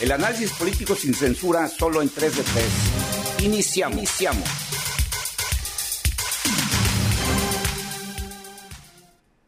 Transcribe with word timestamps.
El 0.00 0.12
análisis 0.12 0.52
político 0.52 0.94
sin 0.94 1.12
censura 1.12 1.66
solo 1.66 2.00
en 2.00 2.08
3 2.08 2.36
de 2.36 2.42
3. 2.44 3.44
Iniciamos. 3.46 3.98
Iniciamos. 3.98 4.48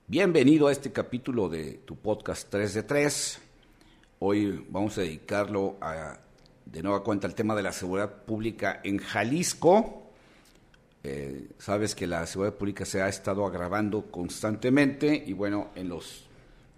Bienvenido 0.09 0.67
a 0.67 0.73
este 0.73 0.91
capítulo 0.91 1.49
de 1.49 1.75
tu 1.85 1.95
podcast 1.95 2.49
3 2.51 2.75
de 2.75 2.83
3. 2.83 3.39
Hoy 4.19 4.67
vamos 4.69 4.99
a 4.99 5.03
dedicarlo 5.03 5.76
a, 5.81 6.19
de 6.67 6.82
nueva 6.82 7.04
cuenta 7.04 7.28
al 7.28 7.37
tema 7.37 7.54
de 7.54 7.62
la 7.62 7.71
seguridad 7.71 8.24
pública 8.24 8.80
en 8.82 8.98
Jalisco. 8.98 10.10
Eh, 11.04 11.46
sabes 11.58 11.94
que 11.94 12.08
la 12.08 12.26
seguridad 12.26 12.56
pública 12.56 12.85
se 12.85 13.01
ha 13.01 13.08
estado 13.08 13.46
agravando 13.46 14.10
constantemente 14.10 15.14
y 15.14 15.32
bueno, 15.32 15.71
en 15.76 15.88
los 15.90 16.24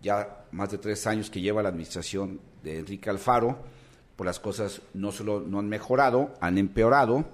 ya 0.02 0.44
más 0.50 0.70
de 0.70 0.76
tres 0.76 1.06
años 1.06 1.30
que 1.30 1.40
lleva 1.40 1.62
la 1.62 1.70
administración 1.70 2.51
de 2.62 2.78
Enrique 2.78 3.10
Alfaro, 3.10 3.58
pues 4.16 4.26
las 4.26 4.40
cosas 4.40 4.82
no 4.94 5.12
solo 5.12 5.40
no 5.40 5.58
han 5.58 5.68
mejorado, 5.68 6.34
han 6.40 6.58
empeorado, 6.58 7.24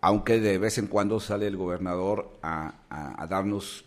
aunque 0.00 0.40
de 0.40 0.58
vez 0.58 0.78
en 0.78 0.86
cuando 0.86 1.20
sale 1.20 1.46
el 1.46 1.56
gobernador 1.56 2.30
a, 2.42 2.74
darnos 3.28 3.84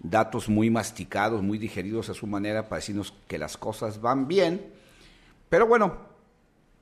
datos 0.00 0.48
muy 0.48 0.70
masticados, 0.70 1.42
muy 1.42 1.58
digeridos 1.58 2.08
a 2.08 2.14
su 2.14 2.26
manera 2.26 2.68
para 2.68 2.80
decirnos 2.80 3.14
que 3.26 3.38
las 3.38 3.56
cosas 3.56 4.00
van 4.00 4.28
bien. 4.28 4.72
Pero 5.48 5.66
bueno, 5.66 5.96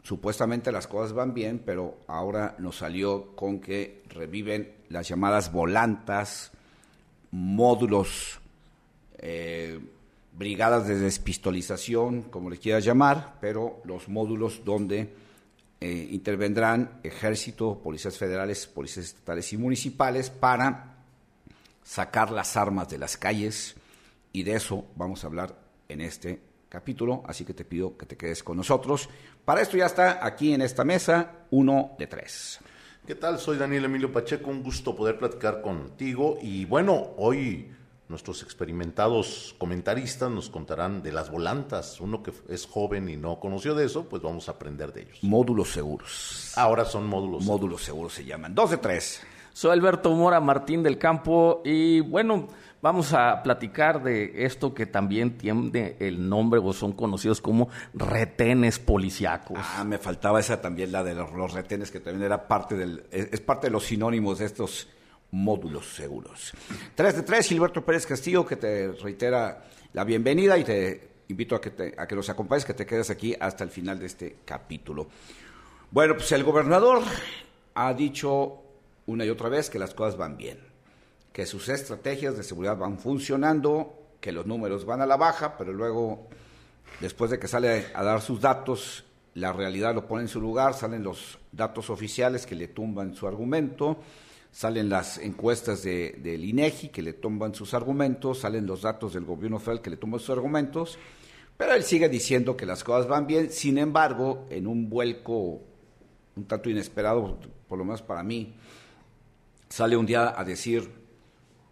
supuestamente 0.02 0.72
las 0.72 0.86
cosas 0.86 1.12
van 1.12 1.34
bien, 1.34 1.62
pero 1.64 1.96
ahora 2.06 2.56
nos 2.58 2.78
salió 2.78 3.36
con 3.36 3.60
que 3.60 4.02
reviven 4.08 4.72
las 4.88 5.08
llamadas 5.08 5.52
volantas, 5.52 6.50
módulos, 7.30 8.40
eh, 9.18 9.80
brigadas 10.36 10.86
de 10.88 10.98
despistolización, 10.98 12.22
como 12.22 12.50
le 12.50 12.58
quieras 12.58 12.84
llamar, 12.84 13.38
pero 13.40 13.80
los 13.84 14.08
módulos 14.08 14.64
donde 14.64 15.14
eh, 15.80 16.08
intervendrán 16.10 17.00
ejército, 17.02 17.80
policías 17.82 18.18
federales, 18.18 18.66
policías 18.66 19.06
estatales 19.06 19.52
y 19.52 19.56
municipales 19.56 20.30
para 20.30 20.96
sacar 21.82 22.30
las 22.30 22.56
armas 22.56 22.88
de 22.88 22.98
las 22.98 23.16
calles 23.16 23.76
y 24.32 24.42
de 24.42 24.54
eso 24.54 24.86
vamos 24.96 25.22
a 25.22 25.28
hablar 25.28 25.56
en 25.88 26.00
este 26.00 26.40
capítulo, 26.68 27.22
así 27.26 27.44
que 27.44 27.54
te 27.54 27.64
pido 27.64 27.96
que 27.96 28.06
te 28.06 28.16
quedes 28.16 28.42
con 28.42 28.56
nosotros. 28.56 29.08
Para 29.44 29.60
esto 29.60 29.76
ya 29.76 29.86
está 29.86 30.26
aquí 30.26 30.52
en 30.52 30.62
esta 30.62 30.84
mesa 30.84 31.46
uno 31.50 31.92
de 31.98 32.08
tres. 32.08 32.58
¿Qué 33.06 33.14
tal? 33.14 33.38
Soy 33.38 33.58
Daniel 33.58 33.84
Emilio 33.84 34.10
Pacheco, 34.10 34.50
un 34.50 34.62
gusto 34.62 34.96
poder 34.96 35.18
platicar 35.18 35.60
contigo 35.60 36.38
y 36.42 36.64
bueno, 36.64 37.10
hoy 37.18 37.70
nuestros 38.08 38.42
experimentados 38.42 39.54
comentaristas 39.58 40.30
nos 40.30 40.50
contarán 40.50 41.02
de 41.02 41.12
las 41.12 41.30
volantas. 41.30 42.00
Uno 42.00 42.22
que 42.22 42.32
es 42.48 42.66
joven 42.66 43.08
y 43.08 43.16
no 43.16 43.40
conoció 43.40 43.74
de 43.74 43.86
eso, 43.86 44.08
pues 44.08 44.22
vamos 44.22 44.48
a 44.48 44.52
aprender 44.52 44.92
de 44.92 45.02
ellos. 45.02 45.18
Módulos 45.22 45.72
seguros. 45.72 46.52
Ahora 46.56 46.84
son 46.84 47.06
módulos. 47.06 47.44
Módulos 47.44 47.82
seguros 47.82 48.12
se 48.12 48.24
llaman. 48.24 48.54
Dos 48.54 48.70
de 48.70 48.78
tres. 48.78 49.22
Soy 49.52 49.70
Alberto 49.70 50.10
Mora 50.12 50.40
Martín 50.40 50.82
del 50.82 50.98
Campo 50.98 51.62
y 51.64 52.00
bueno, 52.00 52.48
vamos 52.82 53.12
a 53.12 53.40
platicar 53.42 54.02
de 54.02 54.44
esto 54.44 54.74
que 54.74 54.84
también 54.84 55.38
tiene 55.38 55.96
el 56.00 56.28
nombre 56.28 56.60
o 56.62 56.72
son 56.72 56.92
conocidos 56.92 57.40
como 57.40 57.68
retenes 57.94 58.80
policíacos. 58.80 59.56
Ah, 59.58 59.84
me 59.84 59.98
faltaba 59.98 60.40
esa 60.40 60.60
también, 60.60 60.90
la 60.90 61.04
de 61.04 61.14
los, 61.14 61.52
retenes, 61.52 61.90
que 61.90 62.00
también 62.00 62.24
era 62.24 62.48
parte 62.48 62.74
del, 62.74 63.04
es, 63.12 63.40
parte 63.40 63.68
de 63.68 63.70
los 63.70 63.84
sinónimos 63.84 64.40
de 64.40 64.46
estos 64.46 64.88
módulos 65.34 65.94
seguros. 65.94 66.52
Tres 66.94 67.16
de 67.16 67.22
tres, 67.22 67.48
Gilberto 67.48 67.84
Pérez 67.84 68.06
Castillo, 68.06 68.46
que 68.46 68.54
te 68.54 68.92
reitera 68.92 69.64
la 69.92 70.04
bienvenida 70.04 70.56
y 70.56 70.62
te 70.62 71.08
invito 71.26 71.56
a 71.56 71.60
que, 71.60 71.70
te, 71.70 71.94
a 71.98 72.06
que 72.06 72.14
nos 72.14 72.30
acompañes, 72.30 72.64
que 72.64 72.72
te 72.72 72.86
quedes 72.86 73.10
aquí 73.10 73.34
hasta 73.40 73.64
el 73.64 73.70
final 73.70 73.98
de 73.98 74.06
este 74.06 74.36
capítulo. 74.44 75.08
Bueno, 75.90 76.14
pues 76.14 76.30
el 76.30 76.44
gobernador 76.44 77.02
ha 77.74 77.92
dicho 77.94 78.62
una 79.06 79.24
y 79.24 79.30
otra 79.30 79.48
vez 79.48 79.70
que 79.70 79.78
las 79.80 79.92
cosas 79.92 80.16
van 80.16 80.36
bien, 80.36 80.60
que 81.32 81.46
sus 81.46 81.68
estrategias 81.68 82.36
de 82.36 82.44
seguridad 82.44 82.76
van 82.76 83.00
funcionando, 83.00 83.98
que 84.20 84.30
los 84.30 84.46
números 84.46 84.86
van 84.86 85.00
a 85.00 85.06
la 85.06 85.16
baja, 85.16 85.58
pero 85.58 85.72
luego, 85.72 86.28
después 87.00 87.32
de 87.32 87.40
que 87.40 87.48
sale 87.48 87.86
a 87.92 88.04
dar 88.04 88.20
sus 88.20 88.40
datos, 88.40 89.04
la 89.34 89.52
realidad 89.52 89.96
lo 89.96 90.06
pone 90.06 90.22
en 90.22 90.28
su 90.28 90.40
lugar, 90.40 90.74
salen 90.74 91.02
los 91.02 91.38
datos 91.50 91.90
oficiales 91.90 92.46
que 92.46 92.54
le 92.54 92.68
tumban 92.68 93.16
su 93.16 93.26
argumento, 93.26 93.98
salen 94.54 94.88
las 94.88 95.18
encuestas 95.18 95.82
de, 95.82 96.12
del 96.22 96.44
INEGI 96.44 96.90
que 96.90 97.02
le 97.02 97.14
tumban 97.14 97.52
sus 97.56 97.74
argumentos, 97.74 98.38
salen 98.38 98.66
los 98.66 98.82
datos 98.82 99.12
del 99.12 99.24
gobierno 99.24 99.58
federal 99.58 99.82
que 99.82 99.90
le 99.90 99.96
tumban 99.96 100.20
sus 100.20 100.30
argumentos, 100.30 100.96
pero 101.56 101.74
él 101.74 101.82
sigue 101.82 102.08
diciendo 102.08 102.56
que 102.56 102.64
las 102.64 102.84
cosas 102.84 103.08
van 103.08 103.26
bien, 103.26 103.50
sin 103.50 103.78
embargo, 103.78 104.46
en 104.50 104.68
un 104.68 104.88
vuelco 104.88 105.60
un 106.36 106.44
tanto 106.44 106.70
inesperado, 106.70 107.36
por 107.66 107.78
lo 107.78 107.84
menos 107.84 108.02
para 108.02 108.22
mí, 108.22 108.54
sale 109.68 109.96
un 109.96 110.06
día 110.06 110.38
a 110.38 110.44
decir, 110.44 110.88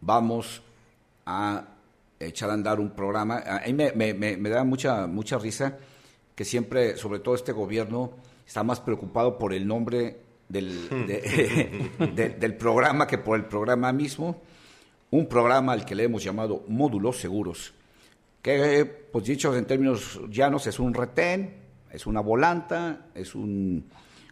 vamos 0.00 0.60
a 1.24 1.64
echar 2.18 2.50
a 2.50 2.54
andar 2.54 2.80
un 2.80 2.90
programa. 2.90 3.44
A 3.46 3.64
mí 3.64 3.74
me, 3.74 4.50
da 4.50 4.64
mucha, 4.64 5.06
mucha 5.06 5.38
risa 5.38 5.78
que 6.34 6.44
siempre, 6.44 6.96
sobre 6.96 7.20
todo 7.20 7.36
este 7.36 7.52
gobierno, 7.52 8.10
está 8.44 8.64
más 8.64 8.80
preocupado 8.80 9.38
por 9.38 9.52
el 9.54 9.68
nombre 9.68 10.31
del, 12.14 12.38
del 12.38 12.56
programa 12.56 13.06
que 13.06 13.18
por 13.18 13.38
el 13.38 13.46
programa 13.46 13.92
mismo. 13.92 14.42
Un 15.10 15.26
programa 15.26 15.72
al 15.72 15.84
que 15.84 15.94
le 15.94 16.04
hemos 16.04 16.24
llamado 16.24 16.64
módulos 16.68 17.18
seguros, 17.18 17.74
que, 18.40 18.84
pues 19.12 19.24
dicho 19.24 19.54
en 19.54 19.66
términos 19.66 20.20
llanos, 20.30 20.66
es 20.66 20.78
un 20.78 20.94
retén, 20.94 21.54
es 21.90 22.06
una 22.06 22.20
volanta, 22.20 23.06
es 23.14 23.34
un 23.34 23.84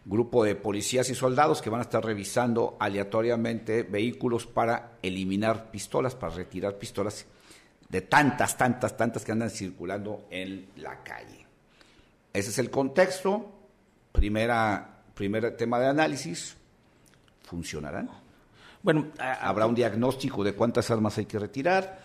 grupo 0.05 0.43
de 0.45 0.57
policías 0.57 1.11
y 1.11 1.15
soldados 1.15 1.61
que 1.61 1.71
van 1.71 1.81
a 1.81 1.85
estar 1.85 2.05
revisando 2.05 2.77
aleatoriamente 2.81 3.83
vehículos 3.83 4.47
para 4.47 4.99
eliminar 5.03 5.71
pistolas, 5.71 6.15
para 6.15 6.35
retirar 6.35 6.79
pistolas 6.79 7.27
de 7.89 8.01
tantas, 8.03 8.57
tantas, 8.57 8.97
tantas 8.97 9.25
que 9.25 9.33
andan 9.33 9.51
circulando 9.51 10.27
en 10.31 10.69
la 10.77 11.03
calle. 11.03 11.47
Ese 12.33 12.51
es 12.51 12.59
el 12.59 12.71
contexto. 12.71 13.53
Primera, 14.13 15.00
primer 15.21 15.55
tema 15.55 15.79
de 15.79 15.87
análisis. 15.87 16.57
¿Funcionarán? 17.43 18.09
Bueno, 18.83 19.09
habrá 19.19 19.67
un 19.67 19.75
diagnóstico 19.75 20.43
de 20.43 20.55
cuántas 20.55 20.91
armas 20.91 21.19
hay 21.19 21.27
que 21.27 21.39
retirar. 21.39 22.01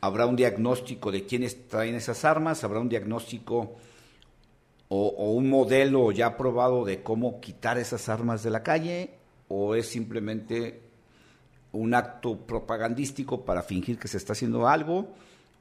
Habrá 0.00 0.26
un 0.26 0.34
diagnóstico 0.34 1.12
de 1.12 1.26
quiénes 1.26 1.68
traen 1.68 1.94
esas 1.94 2.24
armas. 2.24 2.64
Habrá 2.64 2.80
un 2.80 2.88
diagnóstico 2.88 3.76
o, 4.88 5.30
un 5.30 5.48
modelo 5.48 6.10
ya 6.10 6.36
probado 6.36 6.84
de 6.84 7.04
cómo 7.04 7.40
quitar 7.40 7.78
esas 7.78 8.08
armas 8.08 8.42
de 8.42 8.50
la 8.50 8.64
calle 8.64 9.10
o 9.46 9.76
es 9.76 9.86
simplemente 9.86 10.80
un 11.70 11.94
acto 11.94 12.36
propagandístico 12.36 13.44
para 13.44 13.62
fingir 13.62 13.96
que 13.96 14.08
se 14.08 14.16
está 14.16 14.32
haciendo 14.32 14.66
algo 14.66 15.06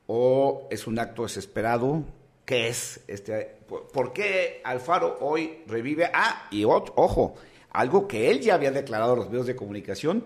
o 0.08 0.68
es 0.72 0.88
un 0.88 0.98
acto 0.98 1.22
desesperado 1.22 2.04
¿Qué 2.46 2.68
es 2.68 3.02
este 3.08 3.58
por, 3.68 4.12
qué 4.12 4.62
Alfaro 4.64 5.18
hoy 5.22 5.64
revive 5.66 6.10
ah 6.14 6.48
y 6.52 6.66
ojo 6.66 7.36
algo 7.72 8.08
que 8.08 8.30
él 8.30 8.42
ya 8.42 8.56
había 8.56 8.72
declarado 8.72 9.14
a 9.14 9.16
los 9.16 9.30
medios 9.30 9.48
de 9.48 9.56
comunicación 9.56 10.26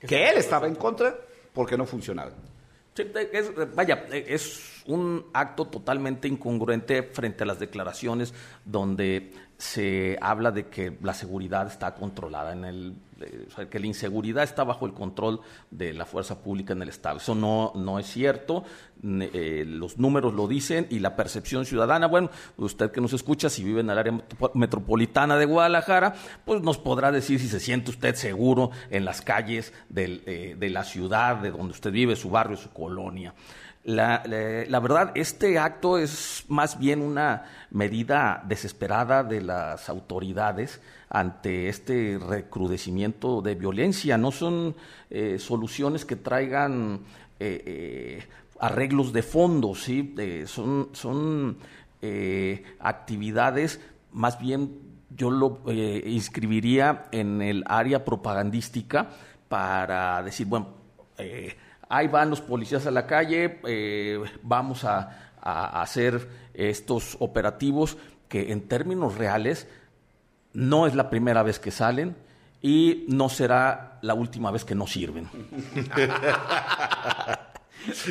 que 0.00 0.28
él 0.28 0.36
estaba 0.36 0.66
en 0.68 0.76
contra 0.76 1.18
porque 1.52 1.76
no 1.76 1.86
funcionaba 1.86 2.32
vaya 3.74 4.06
es 4.12 4.82
un 4.86 5.26
acto 5.32 5.66
totalmente 5.66 6.28
incongruente 6.28 7.02
frente 7.02 7.42
a 7.42 7.46
las 7.46 7.58
declaraciones 7.58 8.32
donde 8.64 9.32
se 9.58 10.18
habla 10.20 10.50
de 10.50 10.68
que 10.68 10.98
la 11.02 11.14
seguridad 11.14 11.66
está 11.66 11.94
controlada 11.94 12.52
en 12.52 12.64
el 12.64 12.94
eh, 13.20 13.66
que 13.70 13.78
la 13.78 13.86
inseguridad 13.86 14.42
está 14.42 14.64
bajo 14.64 14.86
el 14.86 14.92
control 14.92 15.40
de 15.70 15.92
la 15.92 16.04
fuerza 16.04 16.42
pública 16.42 16.72
en 16.72 16.82
el 16.82 16.88
Estado. 16.88 17.18
Eso 17.18 17.34
no, 17.34 17.72
no 17.74 17.98
es 17.98 18.06
cierto, 18.06 18.64
eh, 19.02 19.64
los 19.66 19.98
números 19.98 20.34
lo 20.34 20.48
dicen 20.48 20.86
y 20.90 20.98
la 20.98 21.14
percepción 21.14 21.64
ciudadana, 21.64 22.06
bueno, 22.06 22.30
usted 22.56 22.90
que 22.90 23.00
nos 23.00 23.12
escucha, 23.12 23.48
si 23.48 23.62
vive 23.62 23.80
en 23.80 23.90
el 23.90 23.98
área 23.98 24.20
metropolitana 24.54 25.36
de 25.36 25.44
Guadalajara, 25.44 26.14
pues 26.44 26.62
nos 26.62 26.78
podrá 26.78 27.12
decir 27.12 27.38
si 27.38 27.48
se 27.48 27.60
siente 27.60 27.90
usted 27.90 28.14
seguro 28.16 28.70
en 28.90 29.04
las 29.04 29.22
calles 29.22 29.72
eh, 29.94 30.56
de 30.58 30.70
la 30.70 30.84
ciudad, 30.84 31.36
de 31.36 31.50
donde 31.50 31.72
usted 31.72 31.92
vive, 31.92 32.16
su 32.16 32.30
barrio, 32.30 32.56
su 32.56 32.70
colonia. 32.70 33.34
La, 33.84 34.22
la, 34.26 34.80
verdad, 34.80 35.12
este 35.14 35.58
acto 35.58 35.98
es 35.98 36.46
más 36.48 36.78
bien 36.78 37.02
una 37.02 37.44
medida 37.70 38.42
desesperada 38.48 39.22
de 39.22 39.42
las 39.42 39.90
autoridades 39.90 40.80
ante 41.10 41.68
este 41.68 42.18
recrudecimiento 42.18 43.42
de 43.42 43.54
violencia. 43.54 44.16
No 44.16 44.32
son 44.32 44.74
eh, 45.10 45.38
soluciones 45.38 46.06
que 46.06 46.16
traigan 46.16 47.00
eh, 47.38 47.62
eh, 47.66 48.26
arreglos 48.58 49.12
de 49.12 49.22
fondo, 49.22 49.74
¿sí? 49.74 50.14
son 50.46 50.88
son 50.92 51.58
actividades 52.80 53.80
más 54.12 54.38
bien 54.38 54.78
yo 55.16 55.30
lo 55.30 55.60
inscribiría 55.70 57.06
en 57.12 57.40
el 57.40 57.64
área 57.66 58.04
propagandística 58.04 59.08
para 59.48 60.22
decir, 60.22 60.46
bueno, 60.46 60.68
ahí 61.88 62.08
van 62.08 62.30
los 62.30 62.40
policías 62.40 62.86
a 62.86 62.90
la 62.90 63.06
calle, 63.06 63.60
eh, 63.66 64.20
vamos 64.42 64.84
a, 64.84 65.32
a 65.40 65.82
hacer 65.82 66.28
estos 66.54 67.16
operativos 67.20 67.96
que 68.28 68.52
en 68.52 68.68
términos 68.68 69.16
reales 69.16 69.68
no 70.52 70.86
es 70.86 70.94
la 70.94 71.10
primera 71.10 71.42
vez 71.42 71.58
que 71.58 71.70
salen 71.70 72.16
y 72.62 73.04
no 73.08 73.28
será 73.28 73.98
la 74.00 74.14
última 74.14 74.50
vez 74.50 74.64
que 74.64 74.74
no 74.74 74.86
sirven. 74.86 75.28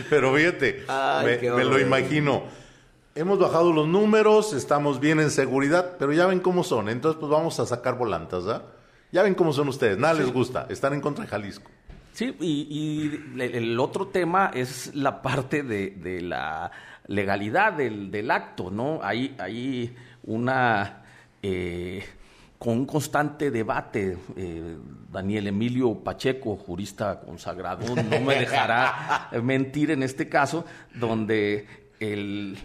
Pero 0.10 0.36
fíjate, 0.36 0.86
me, 1.26 1.64
lo 1.64 1.80
imagino. 1.80 2.44
Hemos 3.16 3.40
bajado 3.40 3.74
los 3.74 3.88
números, 3.88 4.54
estamos 4.54 5.00
bien 5.00 5.20
en 5.20 5.32
seguridad, 5.32 5.96
pero 6.00 6.14
ya 6.14 6.28
ven 6.28 6.40
cómo 6.40 6.64
son. 6.64 6.90
Entonces, 6.90 7.20
pues 7.20 7.32
vamos 7.32 7.60
a 7.60 7.66
sacar 7.66 7.98
volantas, 7.98 8.46
¿verdad? 8.46 8.66
Ya 9.12 9.24
ven 9.24 9.36
cómo 9.36 9.54
son 9.54 9.68
ustedes, 9.68 9.98
nada 9.98 10.16
les 10.16 10.32
gusta, 10.32 10.66
están 10.70 10.94
en 10.94 11.02
contra 11.02 11.24
de 11.24 11.30
Jalisco. 11.30 11.70
Sí, 12.14 12.36
y, 12.40 13.42
el 13.42 13.80
otro 13.80 14.08
tema 14.08 14.52
es 14.54 14.96
la 14.96 15.22
parte 15.22 15.64
de, 15.64 16.22
la 16.22 16.72
legalidad 17.08 17.74
del, 17.74 18.32
acto, 18.32 18.72
¿no? 18.72 19.00
Hay, 19.04 19.36
hay 19.40 19.96
una... 20.24 21.04
Eh, 21.42 22.04
con 22.64 22.78
un 22.78 22.86
constante 22.86 23.52
debate. 23.52 24.18
Eh, 24.38 24.78
Daniel 25.12 25.48
Emilio 25.48 25.96
Pacheco, 25.96 26.56
jurista 26.56 27.20
consagrado, 27.20 27.94
no 27.94 28.20
me 28.22 28.36
dejará 28.36 29.28
mentir 29.44 29.92
en 29.92 30.02
este 30.02 30.30
caso, 30.30 30.66
donde 30.96 31.83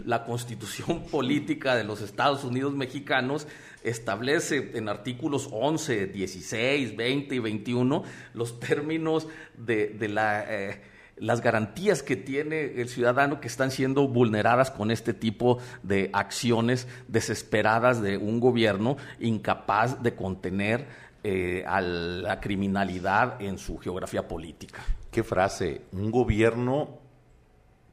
la 0.05 0.25
constitución 0.25 1.05
política 1.11 1.77
de 1.77 1.85
los 1.85 2.01
Estados 2.01 2.45
Unidos 2.45 2.75
mexicanos 2.75 3.47
establece 3.83 4.73
en 4.75 4.89
artículos 4.89 5.49
11, 5.53 6.07
16, 6.07 6.97
20 6.97 7.35
y 7.35 7.39
21 7.39 8.03
los 8.35 8.61
términos 8.61 9.29
de. 9.57 9.97
Eh, 10.01 10.83
las 11.21 11.41
garantías 11.41 12.03
que 12.03 12.17
tiene 12.17 12.81
el 12.81 12.89
ciudadano 12.89 13.41
que 13.41 13.49
están 13.49 13.73
siendo 13.73 14.07
vulneradas 14.09 14.71
con 14.71 14.91
este 14.91 15.15
tipo 15.15 15.59
de 15.83 16.11
acciones 16.13 16.87
desesperadas 17.09 18.01
de 18.01 18.17
un 18.17 18.41
gobierno 18.41 18.97
incapaz 19.19 20.03
de 20.03 20.15
contener 20.15 20.87
eh, 21.25 21.65
a 21.67 21.81
la 21.81 22.41
criminalidad 22.41 23.43
en 23.43 23.59
su 23.59 23.79
geografía 23.79 24.29
política. 24.29 24.81
¿Qué 25.11 25.25
frase? 25.25 25.83
Un 25.93 26.11
gobierno 26.11 27.01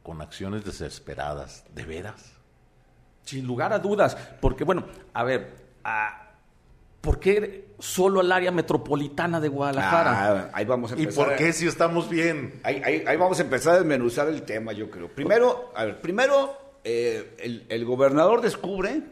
con 0.05 0.21
acciones 0.21 0.63
desesperadas, 0.63 1.65
¿de 1.73 1.83
veras? 1.83 2.31
Sin 3.23 3.47
lugar 3.47 3.73
a 3.73 3.79
dudas, 3.79 4.15
porque 4.39 4.63
bueno, 4.63 4.85
a 5.13 5.23
ver, 5.23 5.55
a, 5.83 6.25
¿Por 7.05 7.19
qué 7.19 7.67
solo 7.77 8.21
el 8.21 8.31
área 8.31 8.49
metropolitana 8.49 9.39
de 9.39 9.47
Guadalajara? 9.47 10.11
Ah, 10.11 10.49
ahí 10.53 10.65
vamos 10.65 10.91
a 10.91 10.95
empezar. 10.95 11.13
¿Y 11.13 11.15
por 11.15 11.35
qué 11.35 11.53
si 11.53 11.67
estamos 11.67 12.09
bien? 12.09 12.59
Ahí, 12.63 13.15
vamos 13.15 13.37
a 13.39 13.43
empezar 13.43 13.75
a 13.75 13.77
desmenuzar 13.77 14.27
el 14.27 14.41
tema, 14.41 14.73
yo 14.73 14.89
creo. 14.89 15.07
Primero, 15.07 15.71
a 15.75 15.85
ver, 15.85 16.01
primero 16.01 16.57
eh, 16.83 17.63
el, 17.69 17.85
gobernador 17.85 18.41
descubre, 18.41 19.03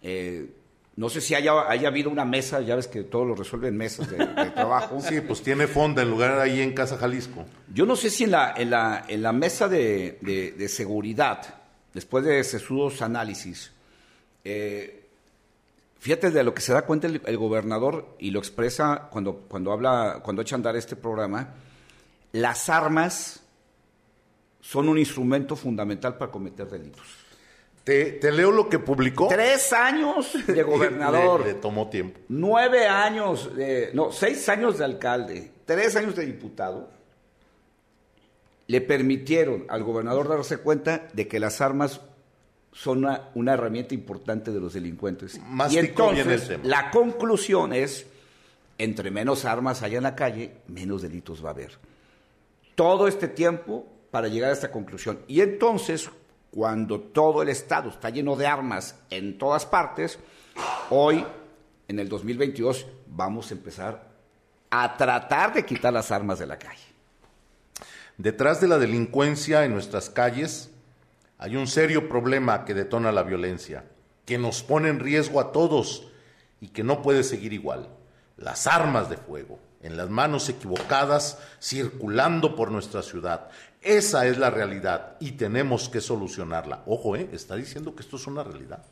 eh, 0.00 0.50
no 0.96 1.08
sé 1.08 1.20
si 1.20 1.34
haya, 1.34 1.68
haya 1.68 1.88
habido 1.88 2.10
una 2.10 2.24
mesa, 2.24 2.60
ya 2.60 2.76
ves 2.76 2.86
que 2.86 3.02
todo 3.02 3.24
lo 3.24 3.34
resuelve 3.34 3.68
en 3.68 3.76
mesas 3.76 4.10
de, 4.10 4.16
trabajo. 4.54 5.00
sí, 5.08 5.20
pues 5.20 5.42
tiene 5.42 5.66
fonda 5.66 6.02
en 6.02 6.10
lugar 6.10 6.36
de 6.36 6.42
ahí 6.42 6.60
en 6.60 6.72
Casa 6.72 6.96
Jalisco. 6.96 7.44
Yo 7.72 7.86
no 7.86 7.96
sé 7.96 8.10
si 8.10 8.24
en 8.24 8.30
la, 8.30 8.54
en 8.56 8.70
la, 8.70 9.04
en 9.08 9.22
la 9.22 9.32
mesa 9.32 9.68
de, 9.68 10.18
de 10.56 10.68
seguridad, 10.68 11.62
después 11.92 12.24
de 12.24 12.42
sesudos 12.44 13.02
análisis, 13.02 13.72
eh, 14.44 15.04
Fíjate 16.04 16.30
de 16.30 16.44
lo 16.44 16.52
que 16.52 16.60
se 16.60 16.74
da 16.74 16.84
cuenta 16.84 17.06
el, 17.06 17.38
gobernador 17.38 18.14
y 18.18 18.30
lo 18.30 18.38
expresa 18.38 19.08
cuando, 19.10 19.36
cuando 19.48 19.72
habla, 19.72 20.20
cuando 20.22 20.42
echa 20.42 20.54
a 20.54 20.58
andar 20.58 20.76
este 20.76 20.96
programa, 20.96 21.54
las 22.32 22.68
armas 22.68 23.42
son 24.60 24.90
un 24.90 24.98
instrumento 24.98 25.56
fundamental 25.56 26.18
para 26.18 26.30
cometer 26.30 26.68
delitos. 26.68 27.23
Te, 27.84 28.32
leo 28.32 28.50
lo 28.50 28.70
que 28.70 28.78
publicó. 28.78 29.28
Tres 29.28 29.72
años 29.74 30.32
de 30.46 30.62
gobernador. 30.64 31.44
le, 31.44 31.54
tomó 31.54 31.90
tiempo. 31.90 32.18
Nueve 32.28 32.86
años, 32.86 33.54
de, 33.54 33.90
no, 33.92 34.10
seis 34.10 34.48
años 34.48 34.78
de 34.78 34.84
alcalde, 34.86 35.50
tres 35.66 35.94
años 35.94 36.16
de 36.16 36.24
diputado. 36.24 36.88
Le 38.66 38.80
permitieron 38.80 39.66
al 39.68 39.82
gobernador 39.82 40.26
darse 40.26 40.56
cuenta 40.56 41.08
de 41.12 41.28
que 41.28 41.38
las 41.38 41.60
armas 41.60 42.00
son 42.72 43.06
una, 43.34 43.52
herramienta 43.52 43.92
importante 43.92 44.50
de 44.50 44.60
los 44.60 44.72
delincuentes. 44.72 45.38
y 45.70 45.76
entonces, 45.76 46.58
la 46.62 46.90
conclusión 46.90 47.74
es, 47.74 48.06
entre 48.78 49.10
menos 49.10 49.44
armas 49.44 49.82
haya 49.82 49.98
en 49.98 50.04
la 50.04 50.16
calle, 50.16 50.54
menos 50.68 51.02
delitos 51.02 51.44
va 51.44 51.50
a 51.50 51.52
haber. 51.52 51.72
Todo 52.74 53.06
este 53.06 53.28
tiempo 53.28 53.86
para 54.10 54.28
llegar 54.28 54.50
a 54.50 54.54
esta 54.54 54.72
conclusión. 54.72 55.20
Y 55.28 55.42
entonces, 55.42 56.08
cuando 56.54 57.00
todo 57.00 57.42
el 57.42 57.48
Estado 57.48 57.88
está 57.88 58.10
lleno 58.10 58.36
de 58.36 58.46
armas 58.46 58.94
en 59.10 59.38
todas 59.38 59.66
partes, 59.66 60.20
hoy, 60.88 61.26
en 61.88 61.98
el 61.98 62.08
2022, 62.08 62.86
vamos 63.08 63.50
a 63.50 63.54
empezar 63.54 64.08
a 64.70 64.96
tratar 64.96 65.52
de 65.52 65.64
quitar 65.64 65.92
las 65.92 66.12
armas 66.12 66.38
de 66.38 66.46
la 66.46 66.56
calle. 66.56 66.84
Detrás 68.18 68.60
de 68.60 68.68
la 68.68 68.78
delincuencia 68.78 69.64
en 69.64 69.72
nuestras 69.72 70.10
calles 70.10 70.70
hay 71.38 71.56
un 71.56 71.66
serio 71.66 72.08
problema 72.08 72.64
que 72.64 72.74
detona 72.74 73.10
la 73.10 73.24
violencia, 73.24 73.86
que 74.24 74.38
nos 74.38 74.62
pone 74.62 74.90
en 74.90 75.00
riesgo 75.00 75.40
a 75.40 75.50
todos 75.50 76.06
y 76.60 76.68
que 76.68 76.84
no 76.84 77.02
puede 77.02 77.24
seguir 77.24 77.52
igual. 77.52 77.88
Las 78.36 78.68
armas 78.68 79.10
de 79.10 79.16
fuego 79.16 79.58
en 79.84 79.98
las 79.98 80.08
manos 80.08 80.48
equivocadas 80.48 81.38
circulando 81.60 82.56
por 82.56 82.70
nuestra 82.70 83.02
ciudad. 83.02 83.50
Esa 83.84 84.26
es 84.26 84.38
la 84.38 84.50
realidad 84.50 85.16
y 85.20 85.32
tenemos 85.32 85.88
que 85.88 86.00
solucionarla. 86.00 86.82
Ojo, 86.86 87.16
¿eh? 87.16 87.28
está 87.32 87.54
diciendo 87.54 87.94
que 87.94 88.02
esto 88.02 88.16
es 88.16 88.26
una 88.26 88.42
realidad. 88.42 88.82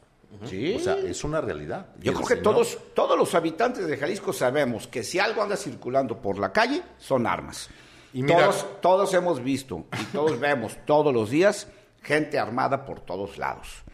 Sí. 0.44 0.74
O 0.74 0.80
sea, 0.80 0.98
es 0.98 1.24
una 1.24 1.40
realidad. 1.40 1.86
Yo 2.00 2.14
creo 2.14 2.26
que 2.26 2.36
todos, 2.36 2.78
todos 2.94 3.18
los 3.18 3.34
habitantes 3.34 3.86
de 3.86 3.96
Jalisco 3.96 4.32
sabemos 4.32 4.86
que 4.86 5.02
si 5.02 5.18
algo 5.18 5.42
anda 5.42 5.56
circulando 5.56 6.20
por 6.20 6.38
la 6.38 6.52
calle, 6.52 6.82
son 6.98 7.26
armas. 7.26 7.70
Y 8.12 8.24
todos, 8.24 8.66
todos 8.80 9.14
hemos 9.14 9.42
visto 9.42 9.86
y 10.00 10.04
todos 10.06 10.38
vemos 10.38 10.76
todos 10.84 11.12
los 11.12 11.30
días 11.30 11.68
gente 12.02 12.38
armada 12.38 12.84
por 12.84 13.00
todos 13.00 13.38
lados. 13.38 13.84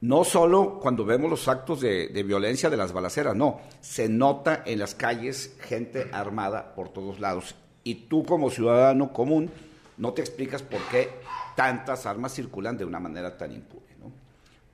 No 0.00 0.24
solo 0.24 0.80
cuando 0.80 1.04
vemos 1.04 1.30
los 1.30 1.48
actos 1.48 1.80
de, 1.80 2.08
violencia 2.26 2.68
de 2.68 2.76
las 2.76 2.92
balaceras, 2.92 3.34
no, 3.34 3.60
se 3.80 4.08
nota 4.08 4.62
en 4.66 4.78
las 4.78 4.94
calles 4.94 5.56
gente 5.60 6.10
armada 6.12 6.74
por 6.74 6.90
todos 6.90 7.20
lados. 7.20 7.54
Y 7.84 7.94
tú 8.06 8.24
como 8.24 8.50
ciudadano 8.50 9.12
común 9.12 9.50
no 9.96 10.12
te 10.12 10.22
explicas 10.22 10.62
por 10.62 10.80
qué 10.88 11.10
tantas 11.56 12.06
armas 12.06 12.34
circulan 12.34 12.76
de 12.76 12.84
una 12.84 13.00
manera 13.00 13.36
tan 13.36 13.52
impune. 13.52 13.96
¿no? 14.00 14.12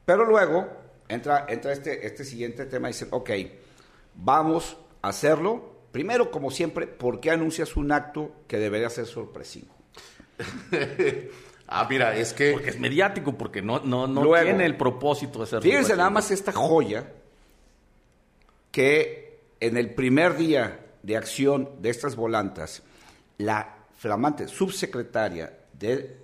Pero 0.05 0.25
luego 0.25 0.69
entra, 1.08 1.47
entra 1.49 1.73
este, 1.73 2.06
este 2.06 2.25
siguiente 2.25 2.66
tema 2.66 2.88
y 2.88 2.92
dice, 2.92 3.09
ok, 3.11 3.30
vamos 4.14 4.76
a 5.02 5.09
hacerlo. 5.09 5.80
Primero, 5.92 6.30
como 6.30 6.50
siempre, 6.50 6.87
¿por 6.87 7.21
qué 7.21 7.30
anuncias 7.30 7.76
un 7.76 7.92
acto 7.92 8.33
que 8.47 8.59
debería 8.59 8.90
ser 8.90 9.06
sorpresivo? 9.06 9.75
Ah, 11.73 11.87
mira, 11.88 12.16
es 12.16 12.33
que... 12.33 12.50
Porque 12.50 12.71
es 12.71 12.80
mediático, 12.80 13.38
porque 13.38 13.62
no, 13.62 13.78
no, 13.78 14.09
no 14.09 14.23
tiene 14.42 14.66
el 14.66 14.76
propósito 14.76 15.38
de 15.38 15.47
ser... 15.47 15.62
Fíjense 15.62 15.94
nada 15.94 16.11
más 16.11 16.33
esta 16.33 16.50
joya 16.50 17.12
que 18.73 19.38
en 19.61 19.76
el 19.76 19.94
primer 19.94 20.37
día 20.37 20.80
de 21.04 21.16
acción 21.16 21.71
de 21.80 21.90
estas 21.90 22.16
volantas, 22.16 22.83
la 23.38 23.79
flamante 24.00 24.49
subsecretaria 24.49 25.52
de 25.75 26.16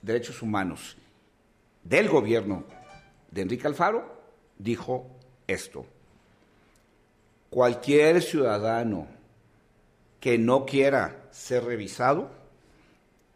Derechos 0.00 0.40
Humanos 0.40 0.96
del 1.82 2.08
gobierno 2.08 2.62
de 3.28 3.42
Enrique 3.42 3.66
Alfaro 3.66 4.04
dijo 4.56 5.08
esto. 5.48 5.84
Cualquier 7.50 8.22
ciudadano 8.22 9.08
que 10.20 10.38
no 10.38 10.64
quiera 10.64 11.26
ser 11.32 11.64
revisado 11.64 12.30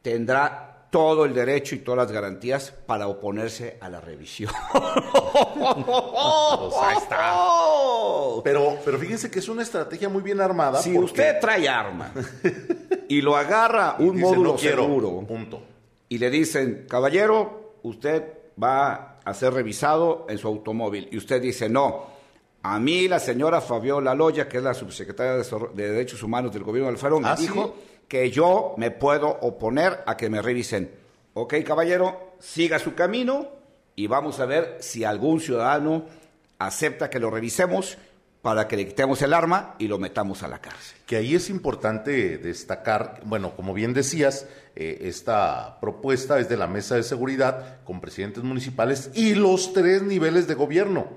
tendrá 0.00 0.86
todo 0.92 1.24
el 1.24 1.34
derecho 1.34 1.74
y 1.74 1.80
todas 1.80 2.06
las 2.06 2.12
garantías 2.12 2.70
para 2.70 3.08
oponerse 3.08 3.78
a 3.80 3.88
la 3.88 4.00
revisión. 4.00 4.52
pues 4.72 6.74
ahí 6.80 6.98
está. 6.98 7.34
Pero, 8.44 8.78
pero 8.84 8.96
fíjense 8.96 9.28
que 9.28 9.40
es 9.40 9.48
una 9.48 9.62
estrategia 9.62 10.08
muy 10.08 10.22
bien 10.22 10.40
armada. 10.40 10.80
Si 10.80 10.96
usted 10.96 11.40
trae 11.40 11.68
arma 11.68 12.12
y 13.08 13.22
lo 13.22 13.36
agarra 13.36 13.96
un 13.98 14.20
módulo 14.20 14.58
seguro 14.58 15.20
punto. 15.26 15.62
y 16.08 16.18
le 16.18 16.30
dicen, 16.30 16.86
caballero, 16.88 17.74
usted 17.82 18.24
va 18.62 19.18
a 19.24 19.34
ser 19.34 19.52
revisado 19.52 20.26
en 20.28 20.38
su 20.38 20.48
automóvil. 20.48 21.08
Y 21.10 21.16
usted 21.16 21.40
dice, 21.40 21.68
no. 21.68 22.18
A 22.62 22.78
mí 22.78 23.08
la 23.08 23.20
señora 23.20 23.60
Fabiola 23.60 24.14
Loya, 24.14 24.48
que 24.48 24.58
es 24.58 24.62
la 24.62 24.74
subsecretaria 24.74 25.34
de, 25.34 25.88
Derechos 25.88 26.22
Humanos 26.22 26.52
del 26.52 26.64
gobierno 26.64 26.88
de 26.88 26.94
Alfaro, 26.94 27.20
me 27.20 27.28
¿Ah, 27.28 27.36
dijo 27.36 27.76
que 28.08 28.30
yo 28.30 28.74
me 28.76 28.90
puedo 28.90 29.28
oponer 29.28 30.00
a 30.06 30.16
que 30.16 30.28
me 30.28 30.42
revisen. 30.42 30.90
Ok, 31.34 31.54
caballero, 31.64 32.32
siga 32.40 32.78
su 32.78 32.94
camino 32.94 33.48
y 33.94 34.06
vamos 34.06 34.40
a 34.40 34.46
ver 34.46 34.78
si 34.80 35.04
algún 35.04 35.40
ciudadano 35.40 36.04
acepta 36.58 37.08
que 37.08 37.20
lo 37.20 37.30
revisemos 37.30 37.96
para 38.48 38.66
que 38.66 38.78
le 38.78 38.86
quitemos 38.86 39.20
el 39.20 39.34
arma 39.34 39.74
y 39.78 39.88
lo 39.88 39.98
metamos 39.98 40.42
a 40.42 40.48
la 40.48 40.58
cárcel. 40.58 40.96
Que 41.04 41.16
ahí 41.16 41.34
es 41.34 41.50
importante 41.50 42.38
destacar, 42.38 43.20
bueno, 43.26 43.54
como 43.54 43.74
bien 43.74 43.92
decías, 43.92 44.46
eh, 44.74 45.00
esta 45.02 45.78
propuesta 45.82 46.38
es 46.38 46.48
de 46.48 46.56
la 46.56 46.66
Mesa 46.66 46.96
de 46.96 47.02
Seguridad 47.02 47.82
con 47.84 48.00
presidentes 48.00 48.42
municipales 48.42 49.10
y 49.12 49.34
los 49.34 49.74
tres 49.74 50.02
niveles 50.02 50.48
de 50.48 50.54
gobierno. 50.54 51.08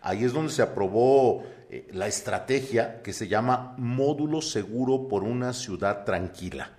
Ahí 0.00 0.24
es 0.24 0.32
donde 0.32 0.50
se 0.50 0.62
aprobó 0.62 1.44
eh, 1.68 1.86
la 1.92 2.06
estrategia 2.06 3.02
que 3.02 3.12
se 3.12 3.28
llama 3.28 3.74
módulo 3.76 4.40
seguro 4.40 5.08
por 5.08 5.24
una 5.24 5.52
ciudad 5.52 6.06
tranquila, 6.06 6.70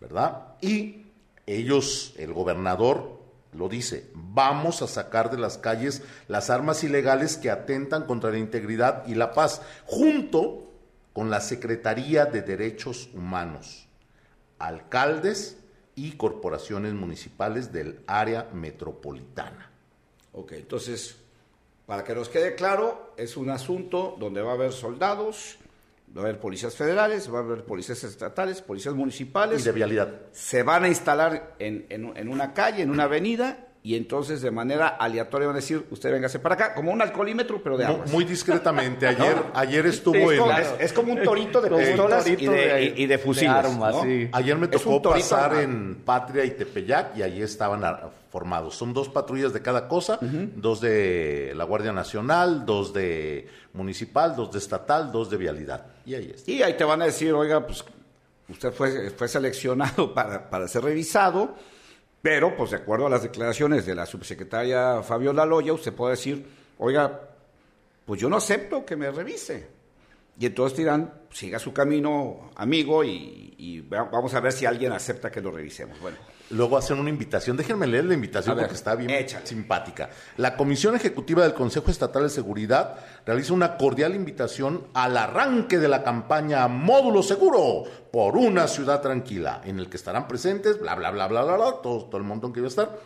¿verdad? 0.00 0.54
Y 0.62 1.08
ellos, 1.44 2.14
el 2.16 2.32
gobernador 2.32 3.17
lo 3.52 3.68
dice, 3.68 4.10
vamos 4.14 4.82
a 4.82 4.86
sacar 4.86 5.30
de 5.30 5.38
las 5.38 5.58
calles 5.58 6.02
las 6.28 6.50
armas 6.50 6.84
ilegales 6.84 7.36
que 7.36 7.50
atentan 7.50 8.04
contra 8.04 8.30
la 8.30 8.38
integridad 8.38 9.06
y 9.06 9.14
la 9.14 9.32
paz, 9.32 9.62
junto 9.86 10.70
con 11.12 11.30
la 11.30 11.40
Secretaría 11.40 12.26
de 12.26 12.42
Derechos 12.42 13.08
Humanos, 13.14 13.88
alcaldes 14.58 15.56
y 15.94 16.12
corporaciones 16.12 16.94
municipales 16.94 17.72
del 17.72 18.00
área 18.06 18.48
metropolitana. 18.52 19.70
Ok, 20.32 20.52
entonces, 20.52 21.16
para 21.86 22.04
que 22.04 22.14
nos 22.14 22.28
quede 22.28 22.54
claro, 22.54 23.14
es 23.16 23.36
un 23.36 23.50
asunto 23.50 24.16
donde 24.20 24.42
va 24.42 24.52
a 24.52 24.54
haber 24.54 24.72
soldados, 24.72 25.58
va 26.16 26.22
a 26.22 26.24
haber 26.24 26.40
policías 26.40 26.74
federales, 26.74 27.32
va 27.32 27.38
a 27.38 27.42
haber 27.42 27.64
policías 27.64 28.02
estatales, 28.04 28.62
policías 28.62 28.94
municipales. 28.94 29.60
Y 29.60 29.64
de 29.64 29.72
vialidad. 29.72 30.20
Se 30.32 30.62
van 30.62 30.84
a 30.84 30.88
instalar 30.88 31.54
en, 31.58 31.86
en, 31.90 32.16
en 32.16 32.28
una 32.28 32.54
calle, 32.54 32.82
en 32.82 32.90
una 32.90 33.04
avenida, 33.04 33.67
y 33.82 33.94
entonces 33.94 34.42
de 34.42 34.50
manera 34.50 34.88
aleatoria 34.88 35.46
van 35.46 35.56
a 35.56 35.60
decir, 35.60 35.86
usted 35.90 36.10
véngase 36.12 36.38
para 36.40 36.56
acá, 36.56 36.74
como 36.74 36.90
un 36.92 37.00
alcoholímetro, 37.00 37.62
pero 37.62 37.78
de 37.78 37.84
armas. 37.86 38.10
Muy 38.12 38.24
discretamente, 38.24 39.06
ayer, 39.08 39.36
ayer 39.54 39.86
estuvo 39.86 40.16
es, 40.16 40.32
en... 40.32 40.38
como, 40.38 40.52
es- 40.58 40.74
es 40.80 40.92
como 40.92 41.12
un 41.12 41.22
torito 41.22 41.60
de 41.60 41.70
pistolas 41.70 42.26
y 42.28 42.36
de, 42.36 42.48
de- 42.50 42.84
y- 42.96 43.02
y 43.02 43.06
de 43.06 43.18
fusiles. 43.18 43.52
de 43.52 43.58
armas, 43.58 43.94
¿no? 43.94 44.02
sí. 44.02 44.28
Ayer 44.32 44.56
me 44.58 44.68
tocó 44.68 45.00
pasar 45.00 45.44
armado. 45.52 45.60
en 45.62 45.94
Patria 46.04 46.44
y 46.44 46.50
Tepeyac 46.50 47.16
y 47.16 47.22
allí 47.22 47.40
estaban 47.42 47.82
formados. 48.30 48.74
Son 48.74 48.92
dos 48.92 49.08
patrullas 49.08 49.52
de 49.52 49.62
cada 49.62 49.88
cosa, 49.88 50.18
dos 50.20 50.80
de 50.80 51.52
la 51.56 51.64
Guardia 51.64 51.92
Nacional, 51.92 52.66
dos 52.66 52.92
de 52.92 53.48
municipal, 53.72 54.34
dos 54.36 54.50
de 54.52 54.58
estatal, 54.58 55.12
dos 55.12 55.30
de 55.30 55.36
vialidad. 55.36 55.86
Y 56.04 56.14
ahí 56.14 56.32
está. 56.34 56.50
Y 56.50 56.62
ahí 56.62 56.74
te 56.76 56.84
van 56.84 57.00
a 57.00 57.06
decir, 57.06 57.32
oiga, 57.32 57.64
pues 57.66 57.84
usted 58.48 58.72
fue, 58.72 59.10
fue 59.10 59.28
seleccionado 59.28 60.12
para, 60.14 60.50
para 60.50 60.66
ser 60.68 60.82
revisado, 60.82 61.54
pero 62.22 62.56
pues 62.56 62.70
de 62.70 62.76
acuerdo 62.76 63.06
a 63.06 63.10
las 63.10 63.22
declaraciones 63.22 63.86
de 63.86 63.94
la 63.94 64.06
subsecretaria 64.06 65.02
Fabiola 65.02 65.44
Loya, 65.46 65.72
usted 65.72 65.92
puede 65.92 66.12
decir, 66.12 66.46
oiga, 66.78 67.20
pues 68.04 68.20
yo 68.20 68.28
no 68.28 68.36
acepto 68.36 68.84
que 68.84 68.96
me 68.96 69.10
revise. 69.10 69.68
Y 70.40 70.46
entonces 70.46 70.78
dirán, 70.78 71.12
siga 71.32 71.58
su 71.58 71.72
camino, 71.72 72.50
amigo, 72.56 73.02
y, 73.04 73.54
y 73.58 73.80
va- 73.80 74.04
vamos 74.04 74.32
a 74.34 74.40
ver 74.40 74.52
si 74.52 74.66
alguien 74.66 74.92
acepta 74.92 75.30
que 75.30 75.40
lo 75.40 75.50
revisemos. 75.50 75.98
Bueno, 76.00 76.16
Luego 76.50 76.78
hacen 76.78 76.98
una 76.98 77.10
invitación. 77.10 77.56
Déjenme 77.56 77.86
leer 77.86 78.06
la 78.06 78.14
invitación 78.14 78.56
ver, 78.56 78.64
porque 78.64 78.76
está 78.76 78.94
bien 78.94 79.10
échale. 79.10 79.46
simpática. 79.46 80.08
La 80.38 80.56
Comisión 80.56 80.96
Ejecutiva 80.96 81.42
del 81.42 81.52
Consejo 81.52 81.90
Estatal 81.90 82.22
de 82.22 82.30
Seguridad 82.30 82.96
realiza 83.26 83.52
una 83.52 83.76
cordial 83.76 84.14
invitación 84.14 84.86
al 84.94 85.16
arranque 85.16 85.78
de 85.78 85.88
la 85.88 86.02
campaña 86.02 86.66
Módulo 86.68 87.22
Seguro 87.22 87.84
por 88.10 88.36
una 88.36 88.66
ciudad 88.66 89.02
tranquila, 89.02 89.60
en 89.64 89.78
el 89.78 89.90
que 89.90 89.98
estarán 89.98 90.26
presentes, 90.26 90.80
bla, 90.80 90.94
bla, 90.94 91.10
bla, 91.10 91.26
bla, 91.26 91.44
bla, 91.44 91.56
bla, 91.56 91.72
todo, 91.82 92.06
todo 92.06 92.16
el 92.16 92.24
montón 92.24 92.52
que 92.52 92.60
va 92.60 92.66
a 92.66 92.70
estar. 92.70 92.98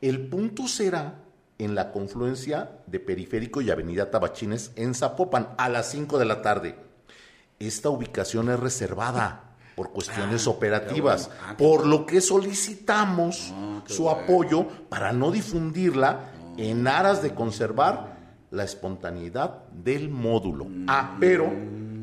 El 0.00 0.26
punto 0.26 0.68
será 0.68 1.14
en 1.58 1.74
la 1.74 1.90
confluencia 1.90 2.80
de 2.86 3.00
Periférico 3.00 3.62
y 3.62 3.70
Avenida 3.70 4.10
Tabachines 4.10 4.72
en 4.76 4.94
Zapopan 4.94 5.54
a 5.56 5.68
las 5.68 5.90
5 5.90 6.18
de 6.18 6.24
la 6.24 6.42
tarde. 6.42 6.76
Esta 7.58 7.88
ubicación 7.88 8.50
es 8.50 8.60
reservada 8.60 9.43
por 9.74 9.90
cuestiones 9.90 10.46
operativas, 10.46 11.28
bueno. 11.28 11.42
Ah, 11.46 11.56
por 11.56 11.86
lo 11.86 12.06
que 12.06 12.20
solicitamos 12.20 13.52
su 13.86 14.08
apoyo 14.08 14.66
para 14.88 15.12
no 15.12 15.30
difundirla 15.30 16.32
en 16.56 16.86
aras 16.86 17.22
de 17.22 17.34
conservar 17.34 18.14
la 18.50 18.64
espontaneidad 18.64 19.64
del 19.72 20.08
módulo. 20.08 20.68
Ah, 20.86 21.16
pero 21.18 21.50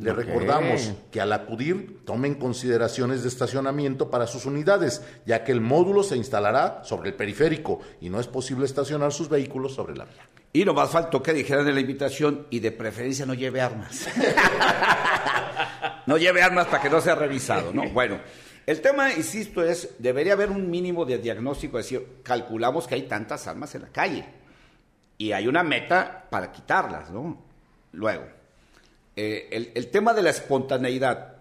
le 0.02 0.14
recordamos 0.14 0.94
que 1.12 1.22
al 1.22 1.32
acudir 1.32 2.04
tomen 2.06 2.36
consideraciones 2.36 3.22
de 3.22 3.30
estacionamiento 3.30 4.10
para 4.10 4.28
sus 4.28 4.46
unidades, 4.46 5.02
ya 5.26 5.44
que 5.44 5.52
el 5.52 5.62
módulo 5.62 6.04
se 6.04 6.18
instalará 6.18 6.82
sobre 6.84 7.10
el 7.10 7.16
periférico 7.16 7.80
y 8.02 8.10
no 8.10 8.20
es 8.20 8.28
posible 8.28 8.66
estacionar 8.66 9.14
sus 9.14 9.30
vehículos 9.30 9.74
sobre 9.76 9.96
la 9.96 10.06
vía. 10.06 10.28
y 10.54 10.66
nomás 10.66 10.90
faltó 10.90 11.24
que 11.24 11.34
dijeran 11.34 11.68
en 11.68 11.76
la 11.76 11.82
invitación, 11.82 12.48
y 12.50 12.60
de 12.60 12.72
preferencia 12.72 13.26
no 13.26 13.34
lleve 13.34 13.62
armas. 13.62 14.08
no 16.12 16.18
lleve 16.18 16.42
armas 16.44 16.68
para 16.68 16.84
que 16.84 16.90
no 16.90 17.00
sea 17.02 17.16
revisado, 17.16 17.72
¿no? 17.74 17.84
Bueno, 17.94 18.20
el 18.66 18.82
tema, 18.82 19.12
insisto, 19.14 19.64
es, 19.64 19.96
debería 20.00 20.34
haber 20.34 20.50
un 20.52 20.70
mínimo 20.70 21.04
de 21.06 21.18
diagnóstico, 21.18 21.80
es 21.80 21.86
decir, 21.86 22.08
calculamos 22.24 22.86
que 22.88 22.96
hay 22.96 23.04
tantas 23.04 23.48
armas 23.48 23.74
en 23.76 23.82
la 23.84 23.90
calle 23.90 24.26
y 25.18 25.32
hay 25.32 25.48
una 25.48 25.64
meta 25.64 26.28
para 26.30 26.52
quitarlas, 26.52 27.10
¿no? 27.12 27.44
Luego, 27.94 28.24
eh, 29.16 29.50
el, 29.52 29.72
el 29.76 29.88
tema 29.90 30.14
de 30.14 30.22
la 30.22 30.30
espontaneidad, 30.30 31.36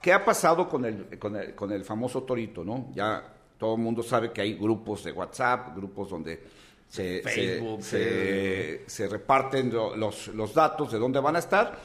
¿qué 0.00 0.12
ha 0.12 0.24
pasado 0.24 0.68
con 0.68 0.84
el, 0.84 1.18
con 1.18 1.34
el, 1.36 1.54
con 1.54 1.72
el 1.72 1.84
famoso 1.84 2.22
torito, 2.24 2.64
no? 2.64 2.90
Ya 2.94 3.22
todo 3.58 3.74
el 3.76 3.80
mundo 3.80 4.02
sabe 4.02 4.32
que 4.32 4.42
hay 4.42 4.54
grupos 4.54 5.02
de 5.04 5.12
WhatsApp, 5.12 5.74
grupos 5.76 6.10
donde 6.10 6.42
se, 6.88 7.22
se- 7.22 7.22
Facebook, 7.22 7.82
se- 7.82 8.84
se 8.86 9.08
reparten 9.08 9.72
lo- 9.72 9.96
los, 9.96 10.28
los 10.28 10.52
datos 10.54 10.92
de 10.92 10.98
dónde 10.98 11.20
van 11.20 11.36
a 11.36 11.40
estar, 11.40 11.78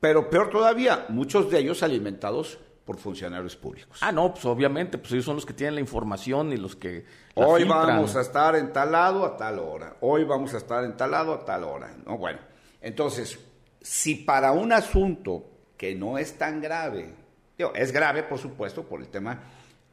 pero 0.00 0.28
peor 0.30 0.50
todavía, 0.50 1.06
muchos 1.08 1.50
de 1.50 1.58
ellos 1.58 1.82
alimentados 1.82 2.58
por 2.84 2.98
funcionarios 2.98 3.56
públicos. 3.56 3.98
Ah, 4.02 4.12
no, 4.12 4.32
pues 4.32 4.44
obviamente, 4.44 4.98
pues 4.98 5.12
ellos 5.12 5.24
son 5.24 5.36
los 5.36 5.46
que 5.46 5.54
tienen 5.54 5.76
la 5.76 5.80
información 5.80 6.52
y 6.52 6.56
los 6.58 6.76
que 6.76 7.04
la 7.34 7.46
Hoy 7.46 7.62
filtran. 7.62 7.86
vamos 7.86 8.14
a 8.14 8.20
estar 8.20 8.56
en 8.56 8.72
tal 8.72 8.92
lado 8.92 9.24
a 9.24 9.36
tal 9.36 9.58
hora. 9.58 9.96
Hoy 10.00 10.24
vamos 10.24 10.52
a 10.54 10.58
estar 10.58 10.84
en 10.84 10.96
tal 10.96 11.10
lado 11.12 11.32
a 11.32 11.44
tal 11.44 11.64
hora. 11.64 11.96
¿no? 12.04 12.18
Bueno, 12.18 12.40
entonces, 12.82 13.38
si 13.80 14.16
para 14.16 14.52
un 14.52 14.72
asunto 14.72 15.44
que 15.76 15.94
no 15.94 16.18
es 16.18 16.36
tan 16.36 16.60
grave, 16.60 17.14
digo, 17.56 17.72
es 17.74 17.90
grave, 17.90 18.22
por 18.24 18.38
supuesto, 18.38 18.84
por 18.84 19.00
el 19.00 19.08
tema 19.08 19.40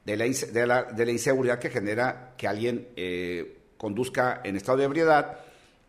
de 0.03 0.17
la, 0.17 0.25
de 0.25 0.67
la, 0.67 0.83
de 0.83 1.05
la 1.05 1.11
inseguridad 1.11 1.59
que 1.59 1.69
genera 1.69 2.33
que 2.35 2.47
alguien 2.47 2.89
eh, 2.97 3.59
conduzca 3.77 4.41
en 4.43 4.57
estado 4.57 4.79
de 4.79 4.83
ebriedad, 4.85 5.39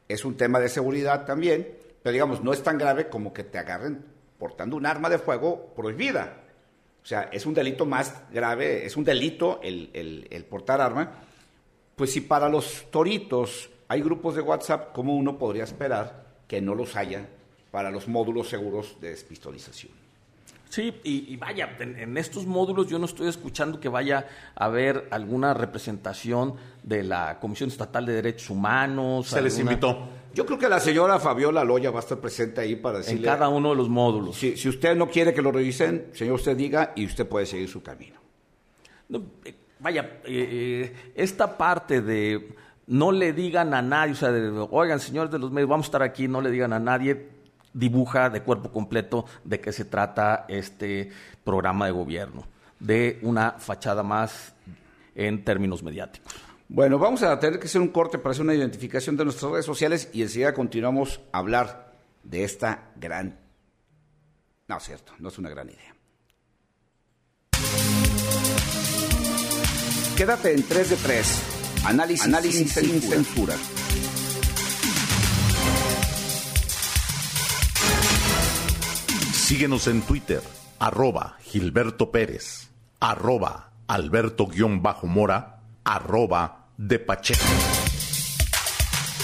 es 0.08 0.24
un 0.24 0.36
tema 0.36 0.60
de 0.60 0.68
seguridad 0.68 1.24
también, 1.24 1.66
pero 2.02 2.12
digamos, 2.12 2.42
no 2.42 2.52
es 2.52 2.62
tan 2.62 2.78
grave 2.78 3.08
como 3.08 3.32
que 3.32 3.44
te 3.44 3.58
agarren 3.58 4.04
portando 4.38 4.76
un 4.76 4.86
arma 4.86 5.08
de 5.08 5.18
fuego 5.18 5.72
prohibida. 5.76 6.38
O 7.02 7.06
sea, 7.06 7.28
es 7.32 7.46
un 7.46 7.54
delito 7.54 7.84
más 7.86 8.22
grave, 8.32 8.84
es 8.86 8.96
un 8.96 9.04
delito 9.04 9.60
el, 9.62 9.90
el- 9.92 10.44
portar 10.44 10.80
arma. 10.80 11.12
Pues 11.96 12.12
si 12.12 12.20
para 12.20 12.48
los 12.48 12.90
toritos 12.90 13.70
hay 13.88 14.00
grupos 14.02 14.34
de 14.34 14.40
WhatsApp, 14.42 14.92
¿cómo 14.92 15.14
uno 15.16 15.38
podría 15.38 15.64
esperar 15.64 16.26
que 16.48 16.60
no 16.60 16.74
los 16.74 16.96
haya 16.96 17.26
para 17.70 17.90
los 17.90 18.08
módulos 18.08 18.48
seguros 18.48 19.00
de 19.00 19.10
despistolización? 19.10 20.01
Sí, 20.72 20.90
y, 21.04 21.34
y 21.34 21.36
vaya, 21.36 21.76
en, 21.80 21.98
en 21.98 22.16
estos 22.16 22.46
módulos 22.46 22.86
yo 22.88 22.98
no 22.98 23.04
estoy 23.04 23.28
escuchando 23.28 23.78
que 23.78 23.90
vaya 23.90 24.26
a 24.54 24.64
haber 24.64 25.06
alguna 25.10 25.52
representación 25.52 26.54
de 26.82 27.02
la 27.02 27.38
Comisión 27.40 27.68
Estatal 27.68 28.06
de 28.06 28.14
Derechos 28.14 28.48
Humanos. 28.48 29.28
Se 29.28 29.42
les 29.42 29.58
invitó. 29.58 30.08
Yo 30.32 30.46
creo 30.46 30.58
que 30.58 30.70
la 30.70 30.80
señora 30.80 31.20
Fabiola 31.20 31.62
Loya 31.62 31.90
va 31.90 31.98
a 31.98 32.00
estar 32.00 32.16
presente 32.16 32.62
ahí 32.62 32.76
para 32.76 33.00
En 33.00 33.02
decirle... 33.02 33.26
cada 33.26 33.50
uno 33.50 33.68
de 33.68 33.76
los 33.76 33.90
módulos. 33.90 34.34
Si, 34.34 34.56
si 34.56 34.70
usted 34.70 34.96
no 34.96 35.10
quiere 35.10 35.34
que 35.34 35.42
lo 35.42 35.52
revisen, 35.52 36.06
señor, 36.14 36.36
usted 36.36 36.56
diga 36.56 36.94
y 36.96 37.04
usted 37.04 37.28
puede 37.28 37.44
seguir 37.44 37.68
su 37.68 37.82
camino. 37.82 38.18
No, 39.10 39.22
eh, 39.44 39.54
vaya, 39.78 40.20
eh, 40.24 40.48
eh, 40.88 41.12
esta 41.14 41.58
parte 41.58 42.00
de 42.00 42.54
no 42.86 43.12
le 43.12 43.34
digan 43.34 43.74
a 43.74 43.82
nadie, 43.82 44.12
o 44.12 44.16
sea, 44.16 44.32
de, 44.32 44.48
oigan, 44.70 45.00
señores 45.00 45.30
de 45.30 45.38
los 45.38 45.50
medios, 45.50 45.68
vamos 45.68 45.84
a 45.84 45.88
estar 45.88 46.02
aquí, 46.02 46.28
no 46.28 46.40
le 46.40 46.50
digan 46.50 46.72
a 46.72 46.78
nadie, 46.78 47.28
dibuja 47.74 48.30
de 48.30 48.42
cuerpo 48.42 48.70
completo 48.70 49.24
de 49.44 49.60
qué 49.60 49.72
se 49.72 49.84
trata 49.84 50.44
este 50.48 51.10
programa 51.44 51.86
de 51.86 51.92
gobierno, 51.92 52.44
de 52.80 53.18
una 53.22 53.52
fachada 53.52 54.02
más 54.02 54.54
en 55.14 55.44
términos 55.44 55.82
mediáticos. 55.82 56.32
Bueno, 56.68 56.98
vamos 56.98 57.22
a 57.22 57.38
tener 57.38 57.58
que 57.58 57.66
hacer 57.66 57.80
un 57.80 57.88
corte 57.88 58.18
para 58.18 58.32
hacer 58.32 58.44
una 58.44 58.54
identificación 58.54 59.16
de 59.16 59.24
nuestras 59.24 59.52
redes 59.52 59.66
sociales 59.66 60.08
y 60.12 60.22
enseguida 60.22 60.54
continuamos 60.54 61.20
a 61.32 61.38
hablar 61.38 61.92
de 62.22 62.44
esta 62.44 62.90
gran... 62.96 63.38
No, 64.68 64.80
cierto, 64.80 65.12
no 65.18 65.28
es 65.28 65.38
una 65.38 65.50
gran 65.50 65.68
idea. 65.68 65.94
Quédate 70.16 70.54
en 70.54 70.62
3 70.62 70.90
de 70.90 70.96
3. 70.96 71.42
Análisis, 71.84 72.24
Análisis 72.24 72.72
sin, 72.72 73.00
censura. 73.02 73.54
Síguenos 79.52 79.86
en 79.86 80.00
Twitter, 80.00 80.40
arroba 80.78 81.36
Gilberto 81.42 82.10
Pérez, 82.10 82.70
arroba 83.00 83.74
Alberto-Mora, 83.86 85.60
arroba 85.84 86.68
de 86.78 86.98
Pacheco. 86.98 87.44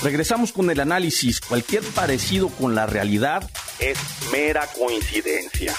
Regresamos 0.02 0.52
con 0.52 0.68
el 0.68 0.80
análisis. 0.80 1.40
Cualquier 1.40 1.82
parecido 1.82 2.50
con 2.50 2.74
la 2.74 2.84
realidad 2.84 3.48
es 3.78 3.96
mera 4.30 4.66
coincidencia. 4.78 5.74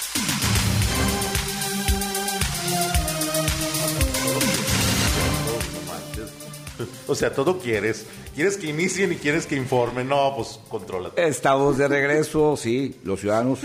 O 7.05 7.13
sea, 7.13 7.35
todo 7.35 7.59
quieres. 7.59 8.07
Quieres 8.33 8.57
que 8.57 8.67
inicien 8.71 9.11
y 9.11 9.17
quieres 9.17 9.45
que 9.45 9.55
informen. 9.55 10.07
No, 10.07 10.33
pues 10.35 10.59
controla. 10.69 11.11
Estamos 11.17 11.77
de 11.77 11.87
regreso, 11.87 12.57
sí. 12.57 12.99
Los 13.03 13.19
ciudadanos 13.19 13.59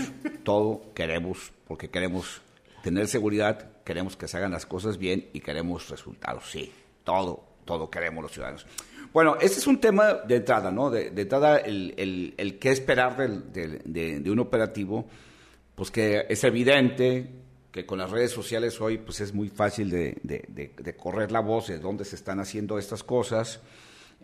todo 0.45 0.93
queremos, 0.93 1.51
porque 1.67 1.89
queremos 1.89 2.41
tener 2.81 3.09
seguridad, 3.09 3.83
queremos 3.83 4.15
que 4.15 4.29
se 4.29 4.37
hagan 4.37 4.51
las 4.51 4.65
cosas 4.65 4.97
bien 4.97 5.27
y 5.33 5.41
queremos 5.41 5.89
resultados. 5.89 6.49
Sí, 6.49 6.71
todo, 7.03 7.43
todo 7.65 7.89
queremos 7.89 8.23
los 8.23 8.31
ciudadanos. 8.31 8.65
Bueno, 9.11 9.35
este 9.41 9.59
es 9.59 9.67
un 9.67 9.81
tema 9.81 10.13
de 10.13 10.37
entrada, 10.37 10.71
¿no? 10.71 10.89
De, 10.89 11.07
entrada, 11.07 11.57
el, 11.57 12.33
el, 12.37 12.59
qué 12.59 12.71
esperar 12.71 13.17
del, 13.17 13.81
de, 13.85 14.31
un 14.31 14.39
operativo, 14.39 15.05
pues 15.73 15.91
que 15.91 16.25
es 16.29 16.43
evidente 16.45 17.29
que 17.71 17.85
con 17.85 17.99
las 17.99 18.09
redes 18.09 18.31
sociales 18.31 18.79
hoy 18.79 18.99
pues 18.99 19.19
es 19.19 19.33
muy 19.33 19.49
fácil 19.49 19.89
de, 19.89 20.17
de 20.23 20.95
correr 20.95 21.31
la 21.31 21.41
voz 21.41 21.67
de 21.67 21.79
dónde 21.79 22.05
se 22.05 22.15
están 22.15 22.39
haciendo 22.39 22.77
estas 22.77 23.03
cosas. 23.03 23.61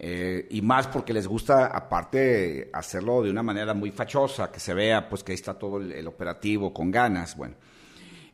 Eh, 0.03 0.47
y 0.49 0.63
más 0.63 0.87
porque 0.87 1.13
les 1.13 1.27
gusta, 1.27 1.67
aparte, 1.67 2.71
hacerlo 2.73 3.21
de 3.21 3.29
una 3.29 3.43
manera 3.43 3.75
muy 3.75 3.91
fachosa, 3.91 4.51
que 4.51 4.59
se 4.59 4.73
vea 4.73 5.07
pues 5.07 5.23
que 5.23 5.31
ahí 5.31 5.35
está 5.35 5.53
todo 5.53 5.77
el, 5.77 6.07
operativo 6.07 6.73
con 6.73 6.89
ganas. 6.89 7.37
Bueno, 7.37 7.53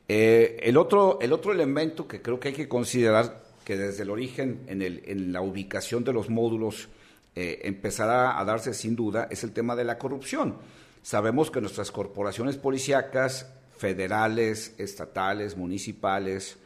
eh, 0.07 0.57
el, 0.63 0.77
otro, 0.77 1.19
el 1.19 1.33
otro 1.33 1.51
elemento 1.51 2.07
que 2.07 2.21
creo 2.21 2.39
que 2.39 2.47
hay 2.47 2.53
que 2.53 2.69
considerar, 2.69 3.43
que 3.65 3.75
desde 3.75 4.03
el 4.03 4.11
origen, 4.11 4.61
en, 4.67 4.81
el, 4.81 5.03
en 5.07 5.33
la 5.33 5.41
ubicación 5.41 6.05
de 6.05 6.13
los 6.13 6.29
módulos, 6.29 6.87
eh, 7.35 7.59
empezará 7.63 8.39
a 8.39 8.45
darse 8.45 8.73
sin 8.73 8.95
duda, 8.95 9.27
es 9.29 9.43
el 9.43 9.51
tema 9.51 9.75
de 9.75 9.83
la 9.83 9.97
corrupción. 9.97 10.55
Sabemos 11.01 11.51
que 11.51 11.59
nuestras 11.59 11.91
corporaciones 11.91 12.55
policíacas, 12.55 13.51
federales, 13.75 14.73
estatales, 14.77 15.57
municipales, 15.57 16.59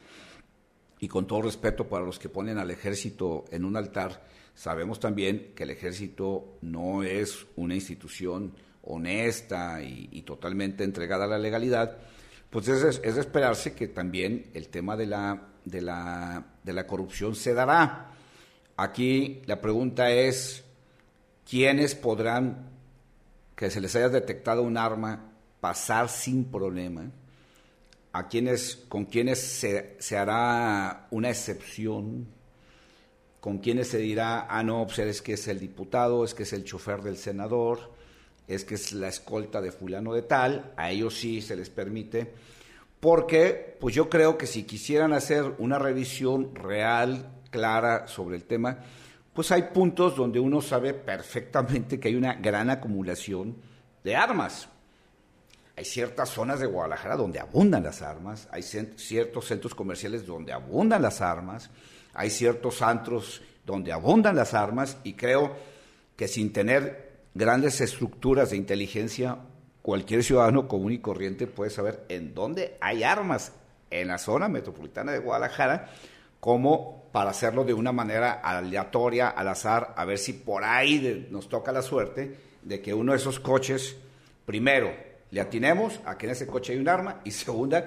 y 1.00 1.08
con 1.08 1.25
todo 1.25 1.41
respeto 1.41 1.89
para 1.89 2.05
los 2.05 2.20
que 2.20 2.29
ponen 2.29 2.60
al 2.60 2.70
ejército 2.70 3.46
en 3.50 3.65
un 3.65 3.75
altar, 3.75 4.29
Sabemos 4.55 5.00
también 5.00 5.53
que 5.55 5.63
el 5.63 5.72
ejército 5.72 6.58
no 6.62 7.03
es 7.03 7.46
una 7.55 7.75
institución 7.75 8.53
honesta 8.84 9.81
y, 9.81 10.22
totalmente 10.24 10.84
entregada 10.84 11.25
a 11.25 11.27
la 11.27 11.39
legalidad, 11.39 11.98
pues 12.50 12.67
es, 12.67 13.01
es, 13.03 13.17
esperarse 13.17 13.74
que 13.74 13.88
también 13.88 14.50
el 14.53 14.67
tema 14.67 14.98
de 14.98 15.05
la, 15.05 15.50
de, 15.65 15.81
la, 15.81 16.46
de 16.63 16.74
la 16.74 16.86
corrupción 16.88 17.36
se 17.36 17.53
dará. 17.53 18.12
Aquí 18.75 19.41
la 19.46 19.62
pregunta 19.62 20.12
es, 20.12 20.63
¿quiénes 21.50 21.96
podrán, 21.96 22.70
que 23.55 23.70
se 23.70 23.79
les 23.79 23.96
haya 23.96 24.10
detectado 24.10 24.63
un 24.63 24.77
arma, 24.77 25.31
pasar 25.60 26.10
sin 26.10 26.46
problema? 26.46 27.10
¿A 28.13 28.27
quiénes, 28.27 28.75
con 28.89 29.05
quiénes 29.05 29.39
se, 29.39 29.96
se 30.00 30.17
hará 30.17 31.08
una 31.12 31.29
excepción? 31.29 32.27
Con 33.41 33.57
quienes 33.57 33.89
se 33.89 33.98
dirá, 33.98 34.45
ah, 34.48 34.63
no, 34.63 34.86
pues 34.86 35.00
es 35.00 35.21
que 35.21 35.33
es 35.33 35.48
el 35.48 35.60
diputado, 35.60 36.24
es 36.24 36.33
que 36.33 36.43
es 36.43 36.53
el 36.53 36.63
chofer 36.63 37.01
del 37.01 37.17
senador, 37.17 37.91
es 38.48 38.63
que 38.63 38.75
es 38.75 38.93
la 38.93 39.07
escolta 39.07 39.60
de 39.60 39.71
fulano 39.71 40.13
de 40.13 40.21
tal, 40.21 40.71
a 40.77 40.91
ellos 40.91 41.17
sí 41.17 41.41
se 41.41 41.55
les 41.55 41.69
permite, 41.69 42.31
porque 43.00 43.77
pues 43.79 43.95
yo 43.95 44.10
creo 44.10 44.38
que 44.38 44.45
si 44.45 44.63
quisieran 44.63 45.12
hacer 45.12 45.55
una 45.57 45.79
revisión 45.79 46.53
real, 46.55 47.31
clara 47.50 48.07
sobre 48.07 48.36
el 48.36 48.43
tema, 48.43 48.77
pues 49.33 49.51
hay 49.51 49.63
puntos 49.74 50.15
donde 50.15 50.39
uno 50.39 50.62
sabe 50.62 50.93
perfectamente 50.93 52.00
que 52.00 52.10
hay 52.10 52.15
una 52.15 52.36
gran 52.36 52.69
acumulación 52.69 53.55
de 54.03 54.15
armas. 54.15 54.69
Hay 55.75 55.86
ciertas 55.86 56.29
zonas 56.29 56.60
de 56.60 56.67
Guadalajara 56.67 57.15
donde 57.15 57.39
abundan 57.39 57.83
las 57.83 58.03
armas, 58.03 58.48
hay 58.51 58.62
ciertos 58.62 59.45
centros 59.45 59.74
comerciales 59.74 60.27
donde 60.27 60.53
abundan 60.53 61.01
las 61.01 61.21
armas, 61.21 61.71
hay 62.13 62.30
ciertos 62.30 62.82
antros 62.82 63.41
donde 63.65 63.91
abundan 63.91 64.36
las 64.36 64.53
armas 64.53 64.98
y 65.03 65.13
creo 65.13 65.56
que 66.15 66.27
sin 66.27 66.51
tener 66.51 67.12
grandes 67.34 67.82
estructuras 67.82 68.50
de 68.50 68.58
inteligencia, 68.58 69.38
cualquier 69.82 70.24
ciudadano 70.24 70.68
común 70.68 70.91
y 70.91 71.00
corriente 71.00 71.48
puede 71.48 71.72
saber 71.72 72.05
en 72.09 72.33
dónde 72.33 72.77
hay 72.81 73.03
armas 73.03 73.53
en 73.90 74.07
la 74.07 74.18
zona 74.18 74.48
metropolitana 74.48 75.12
de 75.12 75.20
Guadalajara, 75.20 75.90
como 76.40 77.09
para 77.12 77.31
hacerlo 77.31 77.64
de 77.64 77.74
una 77.74 77.92
manera 77.92 78.33
aleatoria, 78.33 79.29
al 79.29 79.50
azar, 79.50 79.94
a 79.98 80.05
ver 80.05 80.18
si 80.18 80.33
por 80.33 80.64
ahí 80.64 81.27
nos 81.29 81.50
toca 81.50 81.72
la 81.72 81.81
suerte 81.81 82.35
de 82.62 82.81
que 82.81 82.94
uno 82.94 83.12
de 83.12 83.18
esos 83.18 83.40
coches, 83.40 83.96
primero, 84.46 84.94
le 85.29 85.42
atinemos 85.42 86.00
a 86.05 86.18
que 86.18 86.25
en 86.25 86.31
ese 86.33 86.48
coche 86.48 86.74
hay 86.74 86.79
un 86.79 86.90
arma 86.90 87.22
y 87.24 87.31
segunda, 87.31 87.85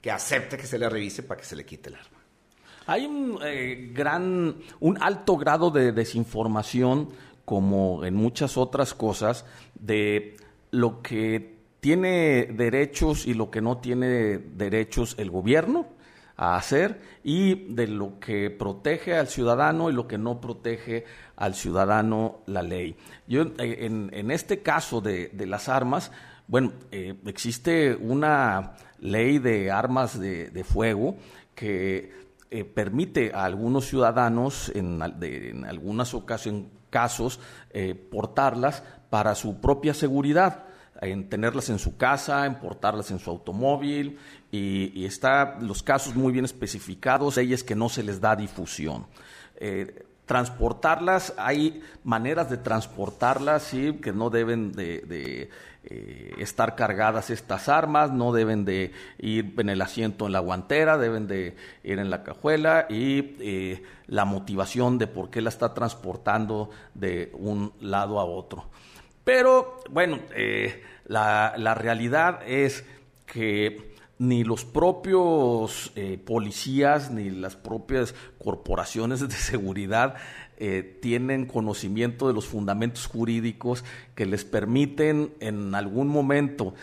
que 0.00 0.10
acepte 0.10 0.56
que 0.56 0.66
se 0.66 0.78
le 0.78 0.88
revise 0.88 1.22
para 1.22 1.40
que 1.40 1.46
se 1.46 1.56
le 1.56 1.64
quite 1.64 1.88
el 1.88 1.96
arma. 1.96 2.13
Hay 2.86 3.06
un 3.06 3.38
eh, 3.42 3.90
gran, 3.94 4.56
un 4.80 5.02
alto 5.02 5.36
grado 5.36 5.70
de 5.70 5.92
desinformación, 5.92 7.08
como 7.44 8.04
en 8.04 8.14
muchas 8.14 8.56
otras 8.56 8.94
cosas, 8.94 9.46
de 9.74 10.36
lo 10.70 11.00
que 11.00 11.54
tiene 11.80 12.46
derechos 12.46 13.26
y 13.26 13.34
lo 13.34 13.50
que 13.50 13.60
no 13.60 13.78
tiene 13.78 14.38
derechos 14.38 15.14
el 15.18 15.30
gobierno 15.30 15.86
a 16.36 16.56
hacer 16.56 17.00
y 17.22 17.72
de 17.74 17.86
lo 17.86 18.18
que 18.18 18.50
protege 18.50 19.16
al 19.16 19.28
ciudadano 19.28 19.88
y 19.88 19.92
lo 19.92 20.08
que 20.08 20.18
no 20.18 20.40
protege 20.40 21.04
al 21.36 21.54
ciudadano 21.54 22.40
la 22.46 22.62
ley. 22.62 22.96
Yo, 23.26 23.42
eh, 23.58 23.86
en, 23.86 24.30
este 24.30 24.60
caso 24.60 25.00
de, 25.00 25.30
las 25.46 25.68
armas, 25.68 26.10
bueno, 26.48 26.72
eh, 26.90 27.14
existe 27.26 27.94
una 27.94 28.74
ley 28.98 29.38
de 29.38 29.70
armas 29.70 30.18
de, 30.18 30.50
de 30.50 30.64
fuego 30.64 31.16
que 31.54 32.23
eh, 32.50 32.64
permite 32.64 33.32
a 33.34 33.44
algunos 33.44 33.86
ciudadanos 33.86 34.70
en, 34.74 35.00
en 35.22 35.64
algunas 35.64 36.14
ocasiones, 36.14 36.66
casos 36.94 37.40
eh, 37.70 37.94
portarlas 37.94 38.84
para 39.10 39.34
su 39.34 39.60
propia 39.60 39.94
seguridad, 39.94 40.64
en 41.00 41.28
tenerlas 41.28 41.68
en 41.68 41.80
su 41.80 41.96
casa, 41.96 42.46
en 42.46 42.60
portarlas 42.60 43.10
en 43.10 43.18
su 43.18 43.30
automóvil 43.30 44.18
y, 44.52 44.92
y 44.94 45.04
está 45.04 45.58
los 45.60 45.82
casos 45.82 46.14
muy 46.14 46.32
bien 46.32 46.44
especificados, 46.44 47.36
ellas 47.36 47.64
que 47.64 47.74
no 47.74 47.88
se 47.88 48.04
les 48.04 48.20
da 48.20 48.36
difusión. 48.36 49.06
Eh, 49.56 50.03
transportarlas, 50.26 51.34
hay 51.36 51.82
maneras 52.02 52.48
de 52.48 52.56
transportarlas, 52.56 53.62
sí, 53.62 53.98
que 54.02 54.12
no 54.12 54.30
deben 54.30 54.72
de, 54.72 55.50
eh, 55.84 56.34
estar 56.38 56.76
cargadas 56.76 57.28
estas 57.28 57.68
armas, 57.68 58.10
no 58.10 58.32
deben 58.32 58.64
de 58.64 58.92
ir 59.18 59.54
en 59.58 59.68
el 59.68 59.82
asiento 59.82 60.26
en 60.26 60.32
la 60.32 60.40
guantera, 60.40 60.96
deben 60.96 61.26
de 61.26 61.56
ir 61.82 61.98
en 61.98 62.08
la 62.08 62.22
cajuela 62.22 62.86
y 62.88 63.36
eh, 63.40 63.82
la 64.06 64.24
motivación 64.24 64.96
de 64.96 65.06
por 65.06 65.30
qué 65.30 65.42
la 65.42 65.50
está 65.50 65.74
transportando 65.74 66.70
de 66.94 67.30
un 67.34 67.72
lado 67.80 68.18
a 68.18 68.24
otro. 68.24 68.64
Pero 69.24 69.80
bueno, 69.90 70.20
eh, 70.34 70.82
la, 71.06 71.54
la 71.58 71.74
realidad 71.74 72.40
es 72.46 72.84
que 73.26 73.94
ni 74.18 74.44
los 74.44 74.64
propios 74.64 75.92
eh, 75.96 76.18
policías 76.24 77.10
ni 77.10 77.30
las 77.30 77.56
propias 77.56 78.14
corporaciones 78.38 79.20
de 79.20 79.34
seguridad 79.34 80.14
eh, 80.56 80.98
tienen 81.02 81.46
conocimiento 81.46 82.28
de 82.28 82.34
los 82.34 82.46
fundamentos 82.46 83.06
jurídicos 83.06 83.84
que 84.14 84.24
les 84.26 84.44
permiten 84.44 85.34
en 85.40 85.74
algún 85.74 86.08
momento 86.08 86.74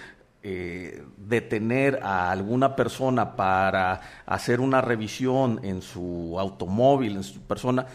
eh, 0.44 1.04
detener 1.18 2.00
a 2.04 2.32
alguna 2.32 2.76
persona 2.76 3.36
para 3.36 4.02
hacer 4.26 4.60
una 4.60 4.82
revisión 4.82 5.60
en 5.64 5.82
su 5.82 6.38
automóvil, 6.40 7.16
en 7.16 7.24
su 7.24 7.42
persona. 7.42 7.86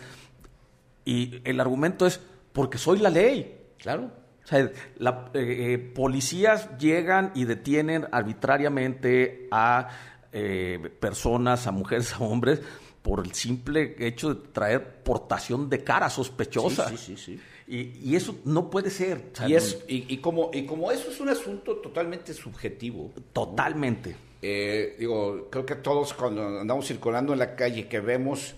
Y 1.05 1.40
el 1.44 1.61
argumento 1.61 2.07
es 2.07 2.20
porque 2.53 2.79
soy 2.79 2.99
la 2.99 3.11
ley. 3.11 3.59
Claro, 3.79 4.11
o 4.46 4.48
sea, 4.48 4.70
la, 4.98 5.28
eh, 5.35 5.72
eh, 5.74 5.78
policías 5.78 6.78
llegan 6.78 7.32
y 7.35 7.46
detienen 7.46 8.06
arbitrariamente 8.12 9.48
a 9.50 9.88
eh, 10.32 10.78
personas, 11.00 11.66
a 11.66 11.72
mujeres, 11.72 12.12
a 12.12 12.20
hombres, 12.20 12.61
por 13.02 13.26
el 13.26 13.32
simple 13.32 13.96
hecho 13.98 14.35
de 14.35 14.48
traer 14.52 15.02
portación 15.02 15.68
de 15.68 15.82
cara 15.82 16.09
sospechosa. 16.09 16.88
Sí, 16.90 16.96
sí, 16.96 17.16
sí. 17.16 17.40
Y, 17.66 18.11
y, 18.11 18.14
eso 18.14 18.37
no 18.44 18.70
puede 18.70 18.90
ser. 18.90 19.32
y, 19.48 19.54
es, 19.54 19.82
y, 19.88 20.16
como, 20.18 20.52
y 20.54 20.64
como 20.64 20.92
eso 20.92 21.11
es 21.11 21.18
un 21.18 21.28
asunto 21.28 21.78
totalmente 21.78 22.32
subjetivo. 22.32 23.12
Totalmente. 23.32 24.14
digo, 24.40 25.48
creo 25.50 25.66
que 25.66 25.74
todos 25.74 26.14
cuando 26.14 26.61
andamos 26.61 26.87
circulando 26.87 27.32
en 27.32 27.40
la 27.40 27.56
calle 27.56 27.88
que 27.88 27.98
vemos 27.98 28.54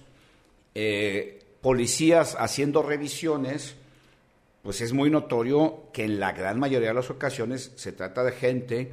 policías 1.63 2.37
haciendo 2.39 2.83
revisiones, 2.83 3.77
pues 4.63 4.81
es 4.81 4.93
muy 4.93 5.11
notorio 5.11 5.91
que 5.93 6.05
en 6.05 6.21
la 6.21 6.33
gran 6.33 6.59
mayoría 6.59 6.89
de 6.89 6.95
las 6.95 7.11
ocasiones 7.11 7.73
se 7.77 7.93
trata 7.93 8.25
de 8.25 8.33
gente, 8.33 8.93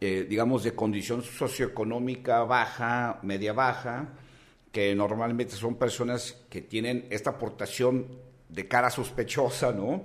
eh, 0.00 0.26
digamos, 0.28 0.62
de 0.64 0.74
condición 0.74 1.22
socioeconómica 1.22 2.44
baja, 2.44 3.18
media 3.22 3.52
baja, 3.52 4.08
que 4.72 4.94
normalmente 4.94 5.56
son 5.56 5.76
personas 5.76 6.44
que 6.48 6.62
tienen 6.62 7.06
esta 7.10 7.30
aportación 7.30 8.06
de 8.48 8.68
cara 8.68 8.90
sospechosa, 8.90 9.72
¿no? 9.72 10.04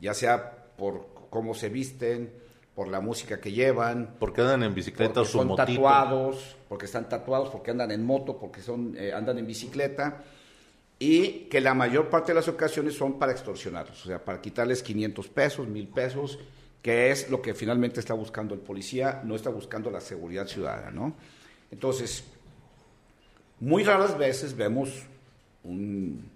Ya 0.00 0.14
sea 0.14 0.68
por 0.76 1.08
cómo 1.30 1.54
se 1.54 1.68
visten, 1.68 2.32
por 2.74 2.88
la 2.88 3.00
música 3.00 3.40
que 3.40 3.52
llevan, 3.52 4.16
Porque 4.18 4.40
andan 4.40 4.64
en 4.64 4.74
bicicleta 4.74 5.20
o 5.20 5.24
su 5.24 5.38
son 5.38 5.48
motito. 5.48 5.66
tatuados, 5.66 6.56
porque 6.68 6.86
están 6.86 7.08
tatuados, 7.08 7.50
porque 7.50 7.70
andan 7.70 7.92
en 7.92 8.04
moto, 8.04 8.36
porque 8.38 8.62
son 8.62 8.94
eh, 8.96 9.12
andan 9.12 9.38
en 9.38 9.46
bicicleta 9.46 10.22
y 11.06 11.48
que 11.50 11.60
la 11.60 11.74
mayor 11.74 12.08
parte 12.08 12.32
de 12.32 12.36
las 12.36 12.48
ocasiones 12.48 12.94
son 12.94 13.18
para 13.18 13.30
extorsionarlos, 13.30 14.06
o 14.06 14.08
sea, 14.08 14.24
para 14.24 14.40
quitarles 14.40 14.82
500 14.82 15.28
pesos, 15.28 15.68
1000 15.68 15.88
pesos, 15.88 16.38
que 16.80 17.10
es 17.10 17.28
lo 17.28 17.42
que 17.42 17.52
finalmente 17.52 18.00
está 18.00 18.14
buscando 18.14 18.54
el 18.54 18.60
policía, 18.60 19.20
no 19.22 19.36
está 19.36 19.50
buscando 19.50 19.90
la 19.90 20.00
seguridad 20.00 20.46
ciudadana, 20.46 20.90
¿no? 20.90 21.14
Entonces, 21.70 22.24
muy 23.60 23.84
raras 23.84 24.16
veces 24.16 24.56
vemos 24.56 25.02
un, 25.62 26.30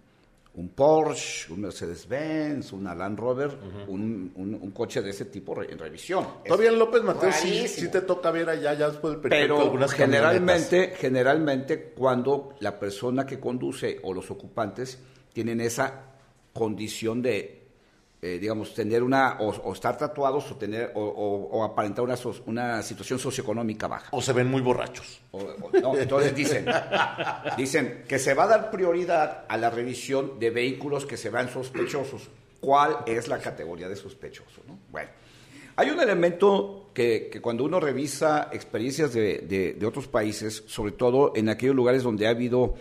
un 0.58 0.70
Porsche, 0.70 1.52
un 1.52 1.60
Mercedes-Benz, 1.60 2.72
una 2.72 2.92
Land 2.94 3.18
Rover, 3.18 3.50
un, 3.86 4.32
un- 4.34 4.58
un 4.60 4.70
coche 4.72 5.00
de 5.00 5.10
ese 5.10 5.26
tipo 5.26 5.60
en 5.62 5.78
revisión. 5.78 6.26
Todavía 6.44 6.70
en 6.70 6.78
López 6.80 7.02
Mateo 7.04 7.30
sí, 7.32 7.68
sí 7.68 7.88
te 7.90 8.00
toca 8.00 8.30
ver 8.32 8.50
allá, 8.50 8.74
ya 8.74 8.88
después 8.88 9.20
del 9.20 9.30
Pero 9.30 9.60
algunas 9.60 9.92
camionetas. 9.94 10.32
generalmente, 10.32 10.94
generalmente 10.96 11.92
cuando 11.96 12.56
la 12.58 12.78
persona 12.78 13.24
que 13.24 13.38
conduce 13.38 14.00
o 14.02 14.12
los 14.12 14.30
ocupantes 14.32 14.98
tienen 15.32 15.60
esa 15.60 16.06
condición 16.52 17.22
de, 17.22 17.57
eh, 18.20 18.38
digamos, 18.40 18.74
tener 18.74 19.02
una, 19.02 19.36
o, 19.40 19.48
o 19.50 19.72
estar 19.72 19.96
tatuados 19.96 20.50
o 20.50 20.56
tener, 20.56 20.90
o, 20.94 21.00
o- 21.02 21.58
o 21.58 21.64
aparentar 21.64 22.04
una, 22.04 22.16
so- 22.16 22.34
una 22.46 22.82
situación 22.82 23.18
socioeconómica 23.18 23.86
baja. 23.86 24.08
O 24.10 24.20
se 24.20 24.32
ven 24.32 24.48
muy 24.50 24.60
borrachos. 24.60 25.20
No, 25.80 25.96
entonces 25.96 26.34
dicen, 26.34 26.66
dicen 27.56 28.04
que 28.08 28.18
se 28.18 28.34
va 28.34 28.44
a 28.44 28.48
dar 28.48 28.70
prioridad 28.70 29.44
a 29.48 29.56
la 29.56 29.70
revisión 29.70 30.38
de 30.38 30.50
vehículos 30.50 31.06
que 31.06 31.16
se 31.16 31.30
vean 31.30 31.48
sospechosos. 31.48 32.28
¿Cuál 32.60 32.98
es 33.06 33.28
la 33.28 33.38
categoría 33.38 33.88
de 33.88 33.94
sospechoso? 33.96 34.62
no? 34.66 34.78
Bueno, 34.90 35.10
hay 35.76 35.90
un 35.90 36.00
elemento 36.00 36.90
que, 36.92 37.28
que 37.30 37.40
cuando 37.40 37.62
uno 37.62 37.78
revisa 37.78 38.48
experiencias 38.52 39.12
de, 39.12 39.38
de- 39.38 39.74
de 39.74 39.86
otros 39.86 40.08
países, 40.08 40.64
sobre 40.66 40.90
todo 40.92 41.32
en 41.36 41.48
aquellos 41.48 41.76
lugares 41.76 42.02
donde 42.02 42.26
ha 42.26 42.30
habido 42.30 42.74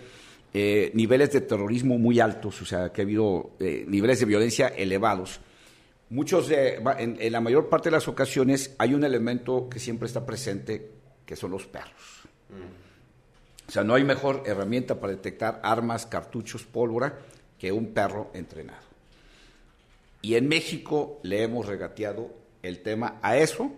eh, 0.54 0.92
niveles 0.94 1.32
de 1.34 1.42
terrorismo 1.42 1.98
muy 1.98 2.20
altos, 2.20 2.62
o 2.62 2.66
sea, 2.66 2.92
que 2.92 3.02
ha 3.02 3.06
habido 3.06 3.52
eh, 3.60 3.86
niveles 3.88 4.20
de 4.20 4.26
violencia 4.26 4.68
elevados, 4.68 5.40
Muchos 6.10 6.48
de, 6.48 6.76
en, 7.00 7.18
en 7.20 7.32
la 7.34 7.42
mayor 7.42 7.68
parte 7.68 7.90
de 7.90 7.98
las 7.98 8.08
ocasiones 8.08 8.74
hay 8.78 8.94
un 8.94 9.04
elemento 9.04 9.68
que 9.70 9.78
siempre 9.78 10.08
está 10.08 10.26
presente, 10.26 10.90
que 11.26 11.36
son 11.36 11.52
los 11.52 11.66
perros. 11.68 12.24
O 13.68 13.72
sea, 13.72 13.84
no 13.84 13.94
hay 13.94 14.06
mejor 14.06 14.44
herramienta 14.46 15.02
para 15.02 15.12
detectar 15.12 15.60
armas, 15.64 16.06
cartuchos, 16.06 16.64
pólvora 16.64 17.20
que 17.60 17.74
un 17.74 17.88
perro 17.88 18.32
entrenado. 18.34 18.88
Y 20.22 20.36
en 20.36 20.48
México 20.48 21.20
le 21.24 21.44
hemos 21.44 21.66
regateado 21.66 22.34
el 22.64 22.80
tema 22.80 23.20
a 23.22 23.38
eso 23.38 23.74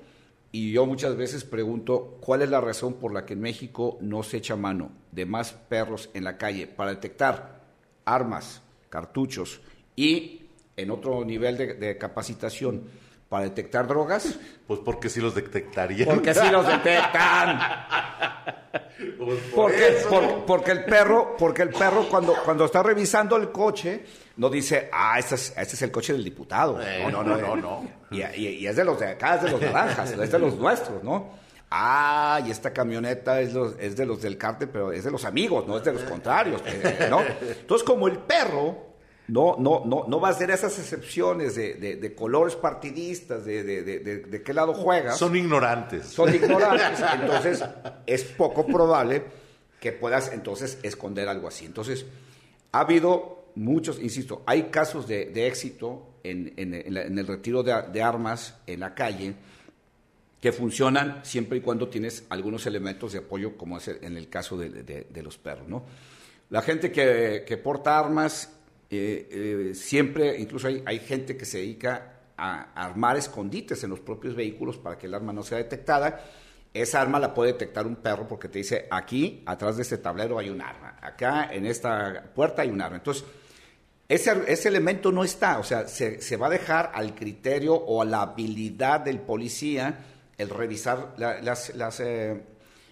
y 0.52 0.72
yo 0.72 0.86
muchas 0.86 1.16
veces 1.16 1.44
pregunto 1.44 2.18
cuál 2.22 2.42
es 2.42 2.50
la 2.50 2.60
razón 2.62 2.94
por 2.96 3.14
la 3.14 3.26
que 3.26 3.34
en 3.34 3.42
México 3.42 3.98
no 4.02 4.24
se 4.24 4.38
echa 4.38 4.56
mano 4.56 4.92
de 5.12 5.26
más 5.26 5.52
perros 5.54 6.10
en 6.14 6.24
la 6.24 6.38
calle 6.38 6.66
para 6.68 6.92
detectar 6.92 7.62
armas, 8.06 8.62
cartuchos 8.90 9.62
y 9.96 10.42
en 10.76 10.92
otro 10.92 11.24
nivel 11.26 11.58
de, 11.58 11.74
de 11.76 11.98
capacitación 11.98 12.84
para 13.28 13.44
detectar 13.44 13.86
drogas, 13.88 14.40
Pues 14.66 14.80
porque 14.84 15.08
sí 15.10 15.22
los 15.22 15.36
detectarían. 15.36 16.08
porque 16.08 16.34
sí 16.34 16.50
los 16.52 16.66
detectan. 16.84 17.60
Pues 19.18 19.40
por 19.54 19.72
Porque, 19.72 19.98
por- 20.10 20.46
porque 20.46 20.72
el 20.72 20.84
perro, 20.86 21.36
porque 21.38 21.62
el 21.62 21.70
perro 21.70 22.08
cuando, 22.10 22.34
cuando 22.44 22.66
está 22.66 22.84
revisando 22.84 23.38
el 23.38 23.50
coche, 23.52 24.04
no 24.38 24.50
dice, 24.50 24.90
ah, 24.92 25.18
este 25.18 25.36
es, 25.36 25.54
este 25.58 25.76
es 25.76 25.82
el 25.84 25.92
coche 25.92 26.12
del 26.14 26.24
diputado. 26.24 26.82
Eh, 26.82 27.08
no, 27.12 27.24
no, 27.24 27.38
no, 27.38 27.56
no. 27.56 27.88
Y, 28.12 28.22
y- 28.22 28.48
y 28.60 28.68
es 28.68 28.76
de 28.76 28.84
los 28.84 29.00
de 29.00 29.08
acá, 29.08 29.36
es 29.36 29.44
de 29.44 29.52
los 29.52 29.62
naranjas, 29.62 30.12
es 30.12 30.32
de 30.32 30.40
los 30.40 30.56
nuestros, 30.56 31.02
¿no? 31.04 31.30
Ah, 31.72 32.42
y 32.46 32.52
esta 32.52 32.74
camioneta 32.74 33.40
es, 33.42 33.54
los- 33.54 33.76
es 33.80 33.96
de 33.96 34.06
los 34.06 34.22
del 34.22 34.38
cártel, 34.38 34.70
pero 34.70 34.92
es 34.92 35.04
de 35.04 35.12
los 35.12 35.24
amigos, 35.24 35.68
no 35.68 35.78
es 35.78 35.84
de 35.84 35.94
los 35.94 36.02
contrarios, 36.04 36.62
eh, 36.66 37.08
¿no? 37.10 37.22
Entonces, 37.22 37.86
como 37.86 38.08
el 38.08 38.18
perro 38.18 38.89
no, 39.30 39.56
no, 39.60 39.84
no, 39.86 40.06
no 40.08 40.20
va 40.20 40.30
a 40.30 40.32
hacer 40.32 40.50
esas 40.52 40.78
excepciones 40.80 41.56
de, 41.56 41.76
de- 41.76 41.96
de 41.98 42.16
colores 42.16 42.56
partidistas, 42.56 43.46
de, 43.46 43.64
de, 43.64 44.44
qué 44.44 44.54
lado 44.54 44.74
juegas 44.74 45.18
Son 45.18 45.36
ignorantes. 45.36 46.08
son 46.08 46.34
ignorantes, 46.34 47.00
entonces 47.22 47.64
es 48.08 48.24
poco 48.24 48.66
probable 48.66 49.24
que 49.80 49.92
puedas 49.92 50.32
entonces 50.34 50.80
esconder 50.84 51.30
algo 51.30 51.48
así. 51.48 51.66
Entonces, 51.66 52.06
ha 52.72 52.82
habido 52.82 53.46
muchos, 53.56 54.00
insisto, 54.00 54.42
hay 54.46 54.64
casos 54.64 55.08
de, 55.08 55.26
de 55.28 55.48
éxito 55.48 56.08
en, 56.24 56.54
en- 56.58 56.74
en 56.74 56.94
la- 56.94 57.04
en 57.04 57.18
el 57.20 57.28
retiro 57.28 57.62
de, 57.64 57.74
de 57.94 58.02
armas 58.02 58.56
en 58.68 58.80
la 58.82 58.94
calle 58.96 59.36
que 60.42 60.52
funcionan 60.52 61.20
siempre 61.24 61.58
y 61.58 61.62
cuando 61.62 61.88
tienes 61.90 62.24
algunos 62.30 62.66
elementos 62.66 63.12
de 63.14 63.20
apoyo, 63.20 63.58
como 63.58 63.78
es 63.78 63.90
en 63.90 64.16
el 64.18 64.30
caso 64.30 64.58
de 64.58 65.22
los 65.22 65.38
perros, 65.38 65.68
¿no? 65.68 65.84
La 66.50 66.62
gente 66.64 66.92
que, 66.92 67.44
que 67.46 67.58
porta 67.58 68.00
armas, 68.00 68.56
eh, 68.90 69.70
eh, 69.70 69.76
siempre, 69.76 70.38
incluso 70.40 70.68
hay, 70.68 70.82
hay 70.86 71.00
gente 71.00 71.38
que 71.38 71.46
se 71.46 71.60
dedica 71.60 72.16
a 72.38 72.72
armar 72.74 73.18
escondites 73.18 73.84
en 73.84 73.90
los 73.90 74.00
propios 74.00 74.36
vehículos 74.36 74.78
para 74.78 74.98
que 74.98 75.08
el 75.08 75.14
arma 75.14 75.34
no 75.34 75.44
sea 75.44 75.58
detectada. 75.58 76.24
Esa 76.74 77.02
arma 77.02 77.20
la 77.20 77.34
puede 77.34 77.54
detectar 77.54 77.86
un 77.88 77.98
perro 77.98 78.28
porque 78.28 78.48
te 78.48 78.60
dice, 78.60 78.88
aquí, 78.92 79.44
atrás 79.46 79.76
de 79.76 79.82
este 79.82 79.98
tablero 79.98 80.38
hay 80.40 80.50
un 80.50 80.62
arma, 80.62 80.98
acá 81.02 81.50
en 81.52 81.66
esta 81.66 82.32
puerta 82.34 82.62
hay 82.62 82.70
un 82.70 82.80
arma. 82.82 82.98
Entonces, 82.98 83.26
ese, 84.08 84.32
ese 84.48 84.70
elemento 84.70 85.12
no 85.12 85.24
está, 85.24 85.60
o 85.60 85.64
sea, 85.64 85.88
se, 85.88 86.22
se 86.22 86.38
va 86.38 86.48
a 86.48 86.50
dejar 86.52 86.92
al 86.94 87.14
criterio 87.16 87.74
o 87.76 88.02
a 88.02 88.06
la 88.06 88.22
habilidad 88.22 89.02
del 89.02 89.20
policía 89.20 90.00
el 90.38 90.50
revisar 90.50 91.14
la- 91.18 91.42
las, 91.42 91.72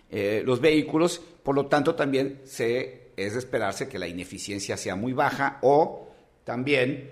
eh, 0.10 0.44
los 0.46 0.60
vehículos, 0.60 1.20
por 1.44 1.56
lo 1.56 1.68
tanto 1.68 1.96
también 1.96 2.42
se, 2.44 3.07
es 3.18 3.34
de 3.34 3.40
esperarse 3.40 3.90
que 3.90 4.00
la 4.00 4.08
ineficiencia 4.08 4.78
sea 4.78 4.96
muy 4.96 5.12
baja 5.12 5.58
o 5.62 6.08
también, 6.46 7.10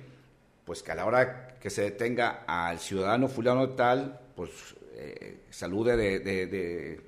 pues 0.63 0.81
que 0.81 0.91
a 0.91 0.95
la 0.95 1.05
hora 1.05 1.57
que 1.59 1.69
se 1.69 1.81
detenga 1.81 2.43
al 2.47 2.79
ciudadano 2.79 3.27
fulano 3.27 3.69
tal, 3.71 4.19
pues 4.35 4.51
eh, 4.93 5.39
salude 5.49 5.97
de, 5.97 6.19
de- 6.19 6.47
de- 6.47 7.01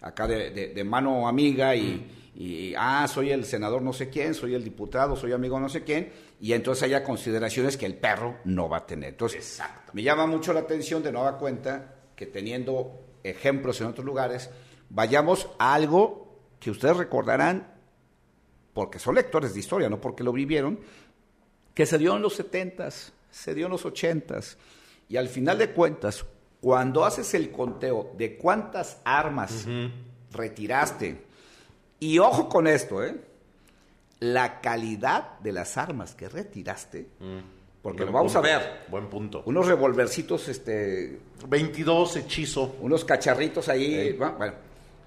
acá 0.00 0.26
de, 0.26 0.50
de- 0.50 0.84
mano 0.84 1.26
amiga 1.28 1.74
y, 1.74 2.30
y, 2.36 2.74
ah, 2.76 3.06
soy 3.08 3.30
el 3.30 3.44
senador 3.44 3.82
no 3.82 3.92
sé 3.92 4.08
quién, 4.08 4.34
soy 4.34 4.54
el 4.54 4.62
diputado, 4.64 5.16
soy 5.16 5.32
amigo 5.32 5.58
no 5.58 5.68
sé 5.68 5.82
quién, 5.82 6.10
y 6.40 6.52
entonces 6.52 6.84
haya 6.84 7.02
consideraciones 7.04 7.76
que 7.76 7.86
el 7.86 7.96
perro 7.96 8.36
no 8.44 8.68
va 8.68 8.78
a 8.78 8.86
tener. 8.86 9.10
Entonces, 9.10 9.60
me 9.92 10.02
llama 10.02 10.26
mucho 10.26 10.52
la 10.52 10.60
atención 10.60 11.02
de 11.02 11.10
nueva 11.12 11.38
cuenta 11.38 11.94
que 12.16 12.26
teniendo 12.26 13.00
ejemplos 13.24 13.80
en 13.80 13.88
otros 13.88 14.04
lugares, 14.04 14.50
vayamos 14.90 15.48
a 15.58 15.74
algo 15.74 16.38
que 16.60 16.70
ustedes 16.70 16.96
recordarán, 16.96 17.73
porque 18.74 18.98
son 18.98 19.14
lectores 19.14 19.54
de 19.54 19.60
historia, 19.60 19.88
no 19.88 20.00
porque 20.00 20.24
lo 20.24 20.32
vivieron, 20.32 20.78
que 21.72 21.86
se 21.86 21.96
dio 21.96 22.14
en 22.16 22.22
los 22.22 22.38
70s, 22.38 23.12
se 23.30 23.54
dio 23.54 23.66
en 23.66 23.72
los 23.72 23.84
80s, 23.84 24.56
y 25.08 25.16
al 25.16 25.28
final 25.28 25.58
de 25.58 25.70
cuentas, 25.70 26.24
cuando 26.60 27.04
haces 27.04 27.32
el 27.34 27.50
conteo 27.50 28.12
de 28.16 28.36
cuántas 28.36 29.00
armas 29.04 29.66
retiraste, 30.32 31.24
y 32.00 32.18
ojo 32.18 32.48
con 32.48 32.66
esto, 32.66 33.02
¿eh? 33.02 33.14
la 34.20 34.60
calidad 34.60 35.38
de 35.40 35.52
las 35.52 35.76
armas 35.76 36.14
que 36.14 36.28
retiraste, 36.28 37.06
porque 37.82 37.98
Buen 37.98 38.06
lo 38.06 38.12
vamos 38.12 38.34
a 38.34 38.40
ver, 38.40 38.84
Buen 38.88 39.08
punto. 39.08 39.42
unos 39.46 39.66
revolvercitos, 39.66 40.48
este, 40.48 41.20
22 41.46 42.16
hechizo. 42.16 42.76
unos 42.80 43.04
cacharritos 43.04 43.68
ahí, 43.68 44.12
bueno, 44.14 44.54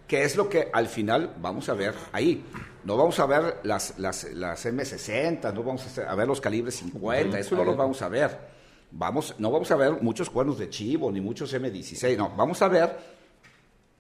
que 0.08 0.24
es 0.24 0.36
lo 0.36 0.50
que 0.50 0.70
al 0.72 0.88
final 0.88 1.34
vamos 1.40 1.70
a 1.70 1.74
ver 1.74 1.94
ahí. 2.12 2.44
No 2.84 2.96
vamos 2.96 3.20
a 3.20 3.26
ver 3.26 3.58
las, 3.64 4.00
las, 4.00 4.24
las 4.34 4.66
M60, 4.66 5.54
no 5.54 5.64
vamos 5.64 5.98
a 5.98 6.16
ver 6.16 6.28
los 6.28 6.40
calibres 6.40 6.76
50, 6.76 7.38
eso 7.38 7.56
no 7.56 7.66
los 7.66 7.76
vamos 7.76 8.02
a 8.02 8.08
ver. 8.08 8.58
Vamos, 8.90 9.36
no 9.38 9.52
vamos 9.52 9.70
a 9.72 9.76
ver 9.76 10.02
muchos 10.02 10.30
cuernos 10.30 10.58
de 10.58 10.70
chivo, 10.70 11.12
ni 11.12 11.20
muchos 11.20 11.54
M16, 11.54 12.16
no, 12.16 12.30
vamos 12.38 12.62
a 12.62 12.70
ver 12.70 13.18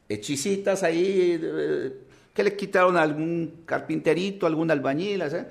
hechicitas 0.09 0.83
ahí 0.83 1.39
eh, 1.41 1.91
que 2.33 2.43
le 2.43 2.55
quitaron 2.55 2.97
a 2.97 3.01
algún 3.01 3.63
carpinterito, 3.65 4.47
algún 4.47 4.71
albañil, 4.71 5.21
¿eh? 5.23 5.45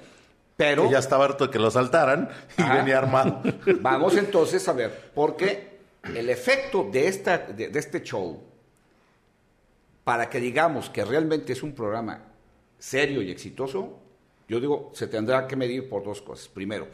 pero... 0.57 0.85
Que 0.85 0.93
ya 0.93 0.99
estaba 0.99 1.25
harto 1.27 1.47
de 1.47 1.51
que 1.51 1.59
lo 1.59 1.71
saltaran 1.71 2.31
y 2.57 2.63
Ajá. 2.63 2.77
venía 2.79 2.99
armado. 2.99 3.43
Vamos 3.81 4.17
entonces 4.17 4.67
a 4.69 4.73
ver, 4.73 5.11
porque 5.15 5.77
el 6.15 6.31
efecto 6.31 6.89
de, 6.91 7.09
esta, 7.09 7.39
de, 7.39 7.69
de 7.69 7.79
este 7.79 8.03
show, 8.03 8.43
para 10.07 10.31
que 10.31 10.39
digamos 10.39 10.89
que 10.89 11.05
realmente 11.05 11.53
es 11.53 11.65
un 11.65 11.73
programa 11.73 12.21
serio 12.79 13.23
y 13.23 13.33
exitoso, 13.33 13.99
yo 14.47 14.61
digo, 14.61 14.93
se 14.95 15.09
tendrá 15.09 15.49
que 15.49 15.57
medir 15.57 15.89
por 15.89 16.05
dos 16.05 16.23
cosas. 16.23 16.47
Primero, 16.47 16.87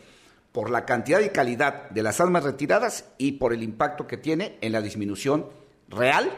por 0.50 0.70
la 0.70 0.86
cantidad 0.86 1.20
y 1.20 1.28
calidad 1.28 1.90
de 1.90 2.02
las 2.02 2.22
armas 2.22 2.42
retiradas 2.42 3.04
y 3.18 3.32
por 3.32 3.52
el 3.52 3.62
impacto 3.62 4.06
que 4.06 4.16
tiene 4.16 4.56
en 4.62 4.72
la 4.72 4.80
disminución 4.80 5.46
real 5.90 6.32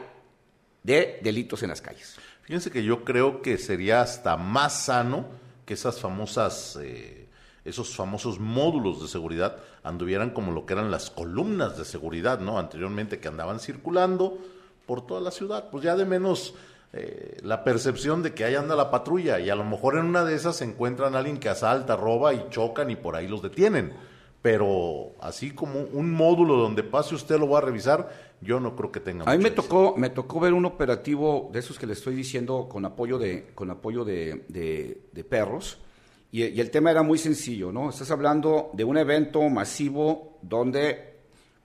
de 0.82 1.20
delitos 1.22 1.62
en 1.62 1.68
las 1.68 1.80
calles. 1.80 2.16
Fíjense 2.42 2.72
que 2.72 2.82
yo 2.82 3.04
creo 3.04 3.40
que 3.40 3.56
sería 3.56 4.00
hasta 4.00 4.36
más 4.36 4.86
sano 4.86 5.26
que 5.64 5.74
esas 5.74 6.00
famosas 6.00 6.76
eh, 6.82 7.28
esos 7.64 7.94
famosos 7.94 8.40
módulos 8.40 9.00
de 9.00 9.06
seguridad 9.06 9.58
anduvieran 9.84 10.30
como 10.30 10.50
lo 10.50 10.66
que 10.66 10.72
eran 10.72 10.90
las 10.90 11.08
columnas 11.10 11.78
de 11.78 11.84
seguridad, 11.84 12.40
¿no? 12.40 12.58
Anteriormente 12.58 13.20
que 13.20 13.28
andaban 13.28 13.60
circulando 13.60 14.40
por 14.86 15.06
toda 15.06 15.20
la 15.20 15.30
ciudad, 15.30 15.68
pues 15.70 15.84
ya 15.84 15.96
de 15.96 16.04
menos 16.04 16.54
eh, 16.92 17.38
la 17.42 17.64
percepción 17.64 18.22
de 18.22 18.34
que 18.34 18.44
ahí 18.44 18.54
anda 18.54 18.76
la 18.76 18.90
patrulla 18.90 19.40
y 19.40 19.50
a 19.50 19.54
lo 19.56 19.64
mejor 19.64 19.96
en 19.96 20.04
una 20.06 20.24
de 20.24 20.34
esas 20.34 20.56
se 20.56 20.64
encuentran 20.64 21.14
a 21.14 21.18
alguien 21.18 21.38
que 21.38 21.48
asalta, 21.48 21.96
roba 21.96 22.32
y 22.34 22.46
chocan 22.50 22.90
y 22.90 22.96
por 22.96 23.16
ahí 23.16 23.26
los 23.28 23.42
detienen. 23.42 23.92
Pero 24.42 25.12
así 25.20 25.52
como 25.52 25.80
un 25.80 26.12
módulo 26.12 26.56
donde 26.56 26.82
pase 26.82 27.14
usted 27.14 27.38
lo 27.38 27.48
va 27.48 27.58
a 27.58 27.62
revisar, 27.62 28.34
yo 28.42 28.60
no 28.60 28.76
creo 28.76 28.92
que 28.92 29.00
tenga. 29.00 29.24
A 29.24 29.34
mí 29.36 29.42
me 29.42 29.50
tocó, 29.50 29.94
me 29.96 30.10
tocó 30.10 30.38
ver 30.38 30.52
un 30.52 30.66
operativo 30.66 31.48
de 31.50 31.60
esos 31.60 31.78
que 31.78 31.86
le 31.86 31.94
estoy 31.94 32.14
diciendo 32.14 32.68
con 32.70 32.84
apoyo 32.84 33.16
de, 33.18 33.46
con 33.54 33.70
apoyo 33.70 34.04
de, 34.04 34.44
de- 34.48 35.00
de 35.12 35.24
perros. 35.24 35.78
Y, 36.30 36.44
y 36.44 36.60
el 36.60 36.70
tema 36.70 36.90
era 36.90 37.02
muy 37.02 37.16
sencillo, 37.16 37.72
¿no? 37.72 37.88
Estás 37.88 38.10
hablando 38.10 38.70
de 38.74 38.84
un 38.84 38.98
evento 38.98 39.40
masivo 39.48 40.36
donde 40.42 41.13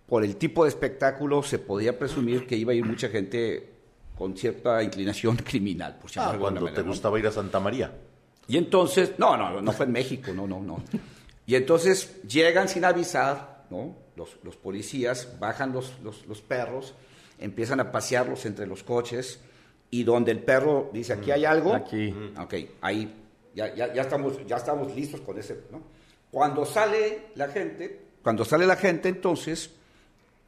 por 0.10 0.24
el 0.24 0.36
tipo 0.38 0.64
de 0.64 0.70
espectáculo 0.70 1.44
se 1.44 1.60
podía 1.60 1.98
presumir 1.98 2.48
que 2.48 2.56
iba 2.56 2.72
a 2.72 2.76
ir 2.76 2.86
mucha 2.86 3.10
gente 3.10 3.70
con 4.18 4.36
cierta 4.36 4.84
inclinación 4.84 5.36
criminal, 5.44 5.98
por 6.00 6.10
Ah, 6.16 6.26
de 6.28 6.32
alguna 6.34 6.60
cuando 6.60 6.74
te 6.74 6.82
gustaba 6.82 7.20
ir 7.20 7.28
a 7.28 7.32
Santa 7.32 7.60
María. 7.60 7.94
Y 8.48 8.58
entonces, 8.58 9.14
no, 9.18 9.38
no, 9.38 9.62
no 9.62 9.72
fue 9.72 9.86
en 9.86 9.92
México, 9.92 10.34
no, 10.34 10.48
no, 10.48 10.60
no. 10.60 10.84
Y 11.46 11.56
entonces 11.56 12.22
llegan 12.28 12.68
sin 12.68 12.84
avisar, 12.84 13.66
¿no? 13.70 13.96
Los, 14.16 14.38
los 14.44 14.58
policías 14.58 15.40
bajan 15.40 15.72
los, 15.72 15.94
los, 16.04 16.26
los 16.26 16.42
perros, 16.42 16.96
empiezan 17.38 17.80
a 17.80 17.92
pasearlos 17.92 18.46
entre 18.46 18.66
los 18.66 18.84
coches 18.84 19.40
y 19.92 20.04
donde 20.04 20.32
el 20.32 20.40
perro 20.40 20.90
dice, 20.92 21.14
aquí 21.14 21.32
hay 21.32 21.46
algo, 21.46 21.74
Aquí. 21.74 22.14
ok, 22.38 22.54
ahí 22.82 23.14
ya, 23.54 23.74
ya, 23.74 23.94
ya, 23.94 24.02
estamos, 24.02 24.46
ya 24.46 24.58
estamos 24.58 24.96
listos 24.96 25.22
con 25.22 25.38
ese, 25.38 25.62
¿no? 25.72 25.82
Cuando 26.32 26.66
sale 26.66 27.28
la 27.36 27.48
gente, 27.48 28.08
cuando 28.22 28.46
sale 28.46 28.66
la 28.68 28.76
gente, 28.76 29.10
entonces, 29.10 29.72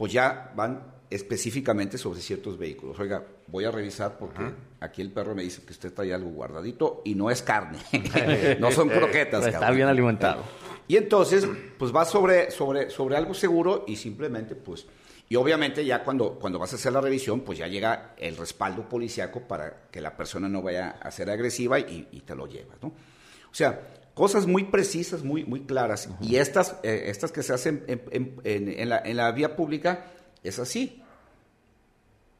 pues 0.01 0.13
ya 0.13 0.51
van 0.55 0.81
específicamente 1.11 1.95
sobre 1.99 2.21
ciertos 2.21 2.57
vehículos. 2.57 2.99
Oiga, 2.99 3.23
voy 3.45 3.65
a 3.65 3.69
revisar 3.69 4.17
porque 4.17 4.41
aquí 4.79 4.99
el 5.03 5.11
perro 5.11 5.35
me 5.35 5.43
dice 5.43 5.61
que 5.63 5.73
usted 5.73 5.93
trae 5.93 6.11
algo 6.11 6.31
guardadito 6.31 7.03
y 7.05 7.13
no 7.13 7.29
es 7.29 7.43
carne, 7.43 7.77
no 8.59 8.71
son 8.71 8.89
croquetas. 8.89 9.45
Está 9.45 9.59
cabrón. 9.59 9.75
bien 9.75 9.87
alimentado. 9.87 10.41
Y 10.87 10.97
entonces, 10.97 11.47
pues 11.77 11.91
vas 11.91 12.09
sobre, 12.09 12.49
sobre, 12.49 12.89
sobre 12.89 13.15
algo 13.15 13.35
seguro 13.35 13.85
y 13.87 13.95
simplemente, 13.95 14.55
pues, 14.55 14.87
y 15.29 15.35
obviamente 15.35 15.85
ya 15.85 16.03
cuando, 16.03 16.31
cuando 16.39 16.57
vas 16.57 16.73
a 16.73 16.77
hacer 16.77 16.93
la 16.93 17.01
revisión, 17.01 17.41
pues 17.41 17.59
ya 17.59 17.67
llega 17.67 18.15
el 18.17 18.35
respaldo 18.37 18.89
policiaco 18.89 19.41
para 19.41 19.83
que 19.91 20.01
la 20.01 20.17
persona 20.17 20.49
no 20.49 20.63
vaya 20.63 20.97
a 20.99 21.11
ser 21.11 21.29
agresiva 21.29 21.77
y, 21.77 22.07
y 22.11 22.21
te 22.21 22.33
lo 22.33 22.47
llevas, 22.47 22.81
¿no? 22.81 22.87
O 22.87 23.53
sea, 23.53 23.79
cosas 24.21 24.45
muy 24.45 24.65
precisas, 24.65 25.23
muy, 25.23 25.43
muy 25.45 25.62
claras. 25.65 26.07
Y 26.21 26.36
estas, 26.36 26.75
eh, 26.84 27.05
estas 27.07 27.31
que 27.31 27.41
se 27.43 27.53
hacen 27.53 27.84
en, 27.88 28.01
en- 28.12 28.36
en- 28.43 28.79
en 28.79 28.89
la, 28.89 28.99
en 29.03 29.17
la 29.17 29.31
vía 29.31 29.55
pública, 29.55 30.12
es 30.43 30.60
así. 30.60 31.01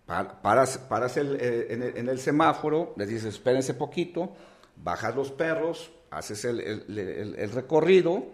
Pa- 0.06 0.42
Paras, 0.42 0.78
paras 0.78 1.18
el, 1.18 1.38
eh, 1.40 1.68
en, 1.74 1.84
el, 1.84 1.98
en 1.98 2.10
el 2.10 2.20
semáforo, 2.20 2.94
les 2.98 3.08
dices, 3.10 3.26
espérense 3.34 3.74
poquito, 3.74 4.36
bajas 4.76 5.16
los 5.16 5.32
perros, 5.32 5.92
haces 6.12 6.46
el, 6.46 6.60
el- 6.60 7.00
el- 7.00 7.36
el 7.36 7.52
recorrido 7.52 8.26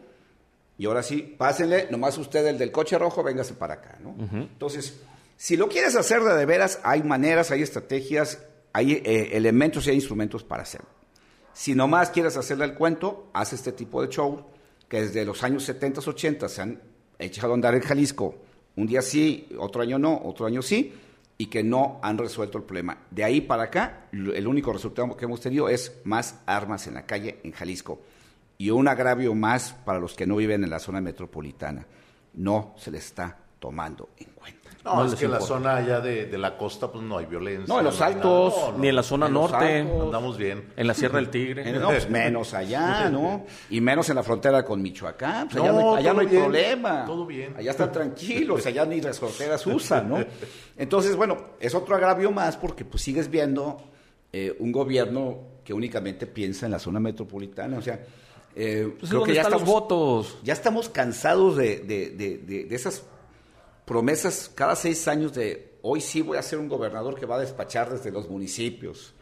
y 0.77 0.85
ahora 0.85 1.01
sí, 1.03 1.21
pásenle, 1.37 1.87
nomás 1.89 2.17
usted 2.17 2.45
el 2.47 2.57
del 2.57 2.71
coche 2.71 2.97
rojo, 2.97 3.23
véngase 3.23 3.53
para 3.53 3.75
acá, 3.75 3.97
¿no? 4.03 4.15
Entonces, 4.31 4.99
si 5.37 5.55
lo 5.55 5.69
quieres 5.69 5.95
hacer 5.95 6.21
de, 6.21 6.33
de 6.35 6.45
veras, 6.45 6.79
hay 6.83 7.01
maneras, 7.03 7.51
hay 7.51 7.61
estrategias, 7.61 8.39
hay 8.73 8.93
eh, 9.05 9.29
elementos 9.37 9.87
y 9.87 9.91
hay 9.91 9.95
instrumentos 9.95 10.43
para 10.43 10.63
hacerlo. 10.63 10.96
Si 11.57 11.73
nomás 11.73 12.11
quieres 12.11 12.37
hacerle 12.37 12.65
el 12.65 12.75
cuento, 12.75 13.31
haz 13.33 13.51
este 13.51 13.71
tipo 13.71 14.03
de 14.03 14.09
show 14.09 14.45
que 14.87 15.01
desde 15.01 15.25
los 15.25 15.41
años 15.41 15.63
70, 15.63 16.01
80 16.01 16.49
se 16.49 16.61
han 16.61 16.79
echado 17.17 17.51
a 17.51 17.55
andar 17.55 17.73
en 17.73 17.81
Jalisco. 17.81 18.35
Un 18.75 18.85
día 18.85 19.01
sí, 19.01 19.49
otro 19.57 19.81
año 19.81 19.97
no, 19.97 20.21
otro 20.23 20.45
año 20.45 20.61
sí, 20.61 20.93
y 21.35 21.47
que 21.47 21.63
no 21.63 21.99
han 22.03 22.19
resuelto 22.19 22.59
el 22.59 22.63
problema. 22.63 22.99
De 23.09 23.23
ahí 23.23 23.41
para 23.41 23.63
acá, 23.63 24.05
el 24.11 24.47
único 24.47 24.71
resultado 24.71 25.17
que 25.17 25.25
hemos 25.25 25.41
tenido 25.41 25.67
es 25.67 25.93
más 26.03 26.41
armas 26.45 26.85
en 26.85 26.93
la 26.93 27.07
calle 27.07 27.39
en 27.43 27.53
Jalisco. 27.53 28.01
Y 28.59 28.69
un 28.69 28.87
agravio 28.87 29.33
más 29.33 29.73
para 29.83 29.99
los 29.99 30.13
que 30.13 30.27
no 30.27 30.35
viven 30.35 30.63
en 30.63 30.69
la 30.69 30.77
zona 30.77 31.01
metropolitana. 31.01 31.87
No 32.35 32.75
se 32.77 32.91
les 32.91 33.03
está 33.03 33.46
tomando 33.59 34.09
en 34.17 34.27
cuenta. 34.31 34.69
No, 34.85 34.95
No 34.97 35.05
es 35.05 35.15
que 35.15 35.25
en 35.25 35.31
la 35.31 35.41
zona 35.41 35.75
allá 35.77 35.99
de, 35.99 36.27
de 36.27 36.37
la 36.37 36.55
costa, 36.57 36.89
pues 36.89 37.03
no 37.03 37.17
hay 37.17 37.25
violencia. 37.25 37.65
No, 37.67 37.79
en 37.79 37.85
los 37.85 37.99
altos, 37.99 38.53
nada. 38.55 38.67
No, 38.67 38.71
no, 38.73 38.77
Ni 38.79 38.87
en 38.87 38.95
la 38.95 39.03
zona 39.03 39.27
en 39.27 39.33
norte, 39.33 39.79
altos. 39.81 40.01
Andamos 40.03 40.37
bien. 40.37 40.63
en 40.77 40.87
la 40.87 40.93
Sierra 40.93 41.15
del 41.17 41.29
Tigre. 41.29 41.71
No, 41.73 41.87
pues 41.89 42.09
menos 42.09 42.53
allá, 42.53 43.09
¿no? 43.09 43.45
Y 43.69 43.81
menos 43.81 44.07
en 44.09 44.15
la 44.15 44.23
frontera 44.23 44.63
con 44.63 44.81
Michoacán. 44.81 45.49
Pues 45.49 45.61
allá 45.61 45.73
no, 45.73 45.81
No, 45.81 45.95
hay, 45.95 46.03
allá 46.03 46.13
no 46.13 46.19
todo 46.19 46.21
hay 46.21 46.27
bien, 46.27 46.43
problema. 46.43 47.05
todo 47.05 47.25
bien. 47.25 47.53
Allá 47.57 47.71
están 47.71 47.91
tranquilos, 47.91 48.65
allá 48.65 48.85
ni 48.85 49.01
las 49.01 49.19
fronteras 49.19 49.65
usan, 49.67 50.09
¿no? 50.09 50.23
Entonces, 50.77 51.15
bueno, 51.17 51.37
es 51.59 51.75
otro 51.75 51.95
agravio 51.95 52.31
más 52.31 52.55
porque 52.55 52.85
pues 52.85 53.03
sigues 53.03 53.29
viendo 53.29 53.77
eh, 54.31 54.55
un 54.59 54.71
gobierno 54.71 55.39
que 55.65 55.73
únicamente 55.73 56.27
piensa 56.27 56.65
en 56.65 56.71
la 56.71 56.79
zona 56.79 56.99
metropolitana. 57.01 57.77
O 57.77 57.81
sea, 57.81 57.99
eh, 58.55 58.95
Pues, 58.99 59.11
¿dónde 59.11 59.33
ya 59.33 59.41
están 59.41 59.51
los 59.53 59.61
estamos, 59.63 59.81
votos? 59.81 60.37
ya 60.43 60.53
estamos 60.53 60.87
cansados 60.89 61.57
de, 61.57 61.79
de- 61.79 62.11
de- 62.11 62.37
de- 62.37 62.63
de 62.65 62.75
esas 62.75 63.03
promesas 63.87 64.51
cada 64.53 64.75
seis 64.75 65.07
años 65.07 65.33
de 65.33 65.77
hoy 65.81 66.01
sí 66.01 66.21
voy 66.21 66.37
a 66.37 66.41
ser 66.41 66.59
un 66.59 66.67
gobernador 66.67 67.17
que 67.17 67.25
va 67.25 67.37
a 67.37 67.39
despachar 67.39 67.89
desde 67.89 68.11
los 68.11 68.29
municipios. 68.29 69.13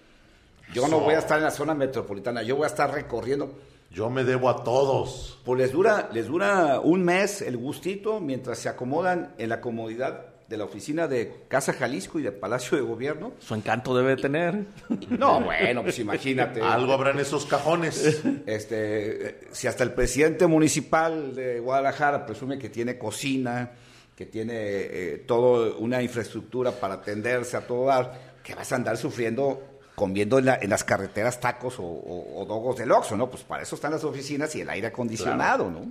Yo 0.73 0.87
no 0.87 0.99
voy 0.99 1.13
a 1.13 1.19
estar 1.19 1.37
en 1.37 1.43
la 1.43 1.51
zona 1.51 1.75
metropolitana, 1.75 2.41
yo 2.41 2.55
voy 2.55 2.63
a 2.63 2.67
estar 2.67 2.91
recorriendo. 2.91 3.53
Yo 3.91 4.09
me 4.09 4.23
debo 4.23 4.49
a 4.49 4.63
todos. 4.63 5.39
Pues 5.45 5.59
les 5.59 5.71
dura, 5.71 6.09
les 6.11 6.25
dura 6.25 6.79
un 6.79 7.03
mes 7.03 7.43
el 7.43 7.55
gustito 7.55 8.19
mientras 8.19 8.57
se 8.57 8.67
acomodan 8.67 9.35
en 9.37 9.49
la 9.49 9.61
comodidad 9.61 10.25
de 10.49 10.57
la 10.57 10.63
oficina 10.63 11.07
de 11.07 11.45
Casa 11.47 11.71
Jalisco 11.71 12.19
y 12.19 12.23
del 12.23 12.33
Palacio 12.33 12.75
de 12.75 12.83
Gobierno. 12.83 13.33
Su 13.39 13.53
encanto 13.53 13.95
debe 13.95 14.15
tener. 14.15 14.65
No, 15.09 15.41
bueno, 15.41 15.83
pues 15.83 15.99
imagínate. 15.99 16.61
Algo 16.63 16.91
habrá 16.91 17.11
en 17.11 17.19
esos 17.19 17.45
cajones. 17.45 18.23
Este, 18.47 19.27
eh, 19.27 19.39
si 19.51 19.67
hasta 19.67 19.83
el 19.83 19.93
presidente 19.93 20.47
municipal 20.47 21.35
de 21.35 21.59
Guadalajara 21.59 22.25
presume 22.25 22.57
que 22.57 22.69
tiene 22.69 22.97
cocina, 22.97 23.71
que 24.15 24.25
tiene 24.25 24.53
eh, 24.55 25.23
toda 25.27 25.75
una 25.77 26.01
infraestructura 26.01 26.71
para 26.71 26.95
atenderse 26.95 27.57
a 27.57 27.67
todo 27.67 27.85
dar, 27.87 28.35
que 28.43 28.55
vas 28.55 28.71
a 28.71 28.75
andar 28.75 28.97
sufriendo 28.97 29.61
comiendo 29.95 30.39
en, 30.39 30.45
la- 30.45 30.55
en 30.61 30.69
las 30.69 30.83
carreteras 30.83 31.39
tacos 31.39 31.79
o, 31.79 31.83
o- 31.83 32.41
o 32.41 32.45
dogos 32.45 32.75
del 32.77 32.91
Oxxo, 32.91 33.15
¿no? 33.15 33.29
Pues 33.29 33.43
para 33.43 33.63
eso 33.63 33.75
están 33.75 33.91
las 33.91 34.03
oficinas 34.03 34.53
y 34.55 34.61
el 34.61 34.69
aire 34.69 34.87
acondicionado, 34.87 35.71
¿no? 35.71 35.85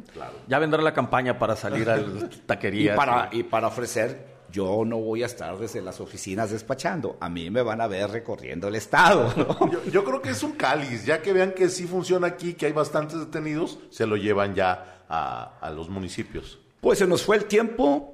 Ya 0.47 0.59
vendrá 0.59 0.83
la 0.83 0.93
campaña 0.93 1.39
para 1.39 1.57
salir 1.57 1.89
a 1.91 1.99
Y 1.99 2.29
taquerías. 2.47 2.97
para, 2.97 3.29
y 3.33 3.43
para 3.45 3.69
ofrecer, 3.69 4.35
yo 4.51 4.85
no 4.85 4.99
voy 4.99 5.23
a 5.23 5.27
estar 5.27 5.57
desde 5.59 5.81
las 5.81 6.01
oficinas 6.01 6.51
despachando, 6.51 7.17
a 7.21 7.29
mí 7.31 7.49
me 7.51 7.63
van 7.63 7.81
a 7.81 7.87
ver 7.87 8.11
recorriendo 8.11 8.69
el 8.69 8.75
estado, 8.75 9.33
¿no? 9.37 9.71
Yo, 9.73 9.83
yo 9.91 10.05
creo 10.05 10.21
que 10.23 10.31
es 10.31 10.43
un 10.43 10.53
cáliz. 10.53 11.05
Ya 11.07 11.21
que 11.23 11.33
vean 11.33 11.53
que 11.53 11.69
sí 11.71 11.87
funciona 11.87 12.27
aquí, 12.27 12.55
que 12.55 12.67
hay 12.67 12.73
bastantes 12.73 13.19
detenidos, 13.19 13.79
se 13.91 14.07
lo 14.07 14.17
llevan 14.17 14.55
ya 14.55 15.03
a, 15.09 15.59
a 15.61 15.71
los 15.71 15.89
municipios. 15.89 16.59
Pues 16.83 16.99
se 16.99 17.07
nos 17.07 17.23
fue 17.23 17.37
el 17.37 17.47
tiempo 17.47 18.14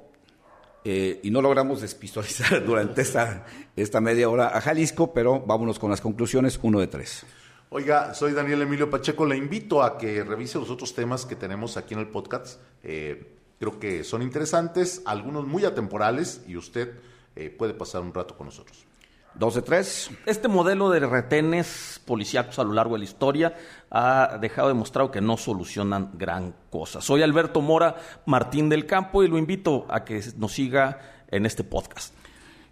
eh, 0.83 1.19
y 1.23 1.31
no 1.31 1.41
logramos 1.41 1.81
despistorizar 1.81 2.65
durante 2.65 3.01
esta, 3.01 3.45
esta 3.75 4.01
media 4.01 4.29
hora 4.29 4.55
a 4.55 4.61
Jalisco, 4.61 5.13
pero 5.13 5.39
vámonos 5.39 5.79
con 5.79 5.89
las 5.89 6.01
conclusiones, 6.01 6.59
uno 6.61 6.79
de 6.79 6.87
tres. 6.87 7.25
Oiga, 7.69 8.13
soy 8.13 8.33
Daniel 8.33 8.63
Emilio 8.63 8.89
Pacheco. 8.89 9.25
Le 9.25 9.37
invito 9.37 9.81
a 9.81 9.97
que 9.97 10.23
revise 10.23 10.59
los 10.59 10.69
otros 10.69 10.93
temas 10.93 11.25
que 11.25 11.37
tenemos 11.37 11.77
aquí 11.77 11.93
en 11.93 12.01
el 12.01 12.07
podcast. 12.07 12.59
Eh, 12.83 13.37
creo 13.59 13.79
que 13.79 14.03
son 14.03 14.21
interesantes, 14.21 15.01
algunos 15.05 15.47
muy 15.47 15.63
atemporales 15.63 16.41
y 16.47 16.57
usted 16.57 16.91
eh, 17.35 17.49
puede 17.49 17.73
pasar 17.73 18.01
un 18.01 18.13
rato 18.13 18.35
con 18.35 18.47
nosotros. 18.47 18.85
Dos 19.33 19.55
de 19.55 19.61
tres. 19.61 20.11
Este 20.25 20.49
modelo 20.49 20.89
de 20.89 20.99
retenes 20.99 22.01
policíacos 22.05 22.59
a 22.59 22.63
lo 22.65 22.73
largo 22.73 22.95
de 22.95 22.99
la 22.99 23.05
historia 23.05 23.55
ha 23.89 24.37
dejado 24.41 24.67
demostrado 24.67 25.09
que 25.09 25.21
no 25.21 25.37
solucionan 25.37 26.11
gran 26.15 26.53
cosa. 26.69 27.01
Soy 27.01 27.21
Alberto 27.21 27.61
Mora 27.61 27.95
Martín 28.25 28.67
del 28.67 28.85
Campo 28.85 29.23
y 29.23 29.29
lo 29.29 29.37
invito 29.37 29.85
a 29.89 30.03
que 30.03 30.21
nos 30.37 30.51
siga 30.51 31.23
en 31.29 31.45
este 31.45 31.63
podcast. 31.63 32.13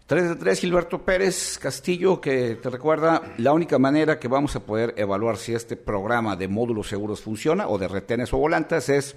Tres 0.06 0.28
de 0.28 0.36
tres, 0.36 0.60
Gilberto 0.60 1.06
Pérez 1.06 1.58
Castillo, 1.60 2.20
que 2.20 2.56
te 2.56 2.70
recuerda 2.70 3.22
la 3.38 3.54
única 3.54 3.80
manera 3.80 4.20
que 4.20 4.28
vamos 4.28 4.56
a 4.56 4.66
poder 4.66 4.94
evaluar 4.98 5.38
si 5.38 5.54
este 5.54 5.78
programa 5.78 6.36
de 6.36 6.50
módulos 6.50 6.90
seguros 6.90 7.22
funciona 7.22 7.70
o 7.70 7.78
de 7.78 7.88
retenes 7.88 8.34
o 8.34 8.38
volantes 8.38 8.90
es 8.90 9.16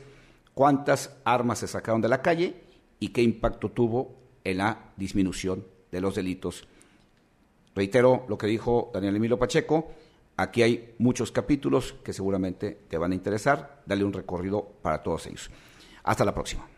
cuántas 0.55 1.17
armas 1.25 1.59
se 1.59 1.67
sacaron 1.67 2.01
de 2.03 2.09
la 2.09 2.23
calle 2.23 2.63
y 3.01 3.09
qué 3.09 3.23
impacto 3.23 3.71
tuvo 3.71 4.15
en 4.45 4.59
la 4.59 4.93
disminución 4.97 5.67
de 5.91 6.01
los 6.01 6.15
delitos. 6.15 6.69
Reitero 7.75 8.27
lo 8.29 8.37
que 8.37 8.47
dijo 8.47 8.91
Daniel 8.93 9.17
Emilio 9.17 9.39
Pacheco, 9.39 9.91
aquí 10.37 10.63
hay 10.63 10.95
muchos 10.99 11.33
capítulos 11.33 11.95
que 12.05 12.13
seguramente 12.13 12.79
te 12.89 12.99
van 12.99 13.13
a 13.13 13.15
interesar, 13.15 13.83
dale 13.87 14.05
un 14.05 14.13
recorrido 14.13 14.63
para 14.83 15.03
todos 15.03 15.27
ellos. 15.27 15.51
Hasta 16.05 16.25
la 16.25 16.35
próxima. 16.35 16.69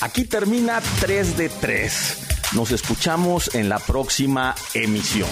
Aquí 0.00 0.24
termina 0.24 0.80
3 1.00 1.36
de 1.36 1.48
3. 1.48 2.54
Nos 2.54 2.72
escuchamos 2.72 3.54
en 3.54 3.68
la 3.68 3.78
próxima 3.78 4.54
emisión. 4.74 5.28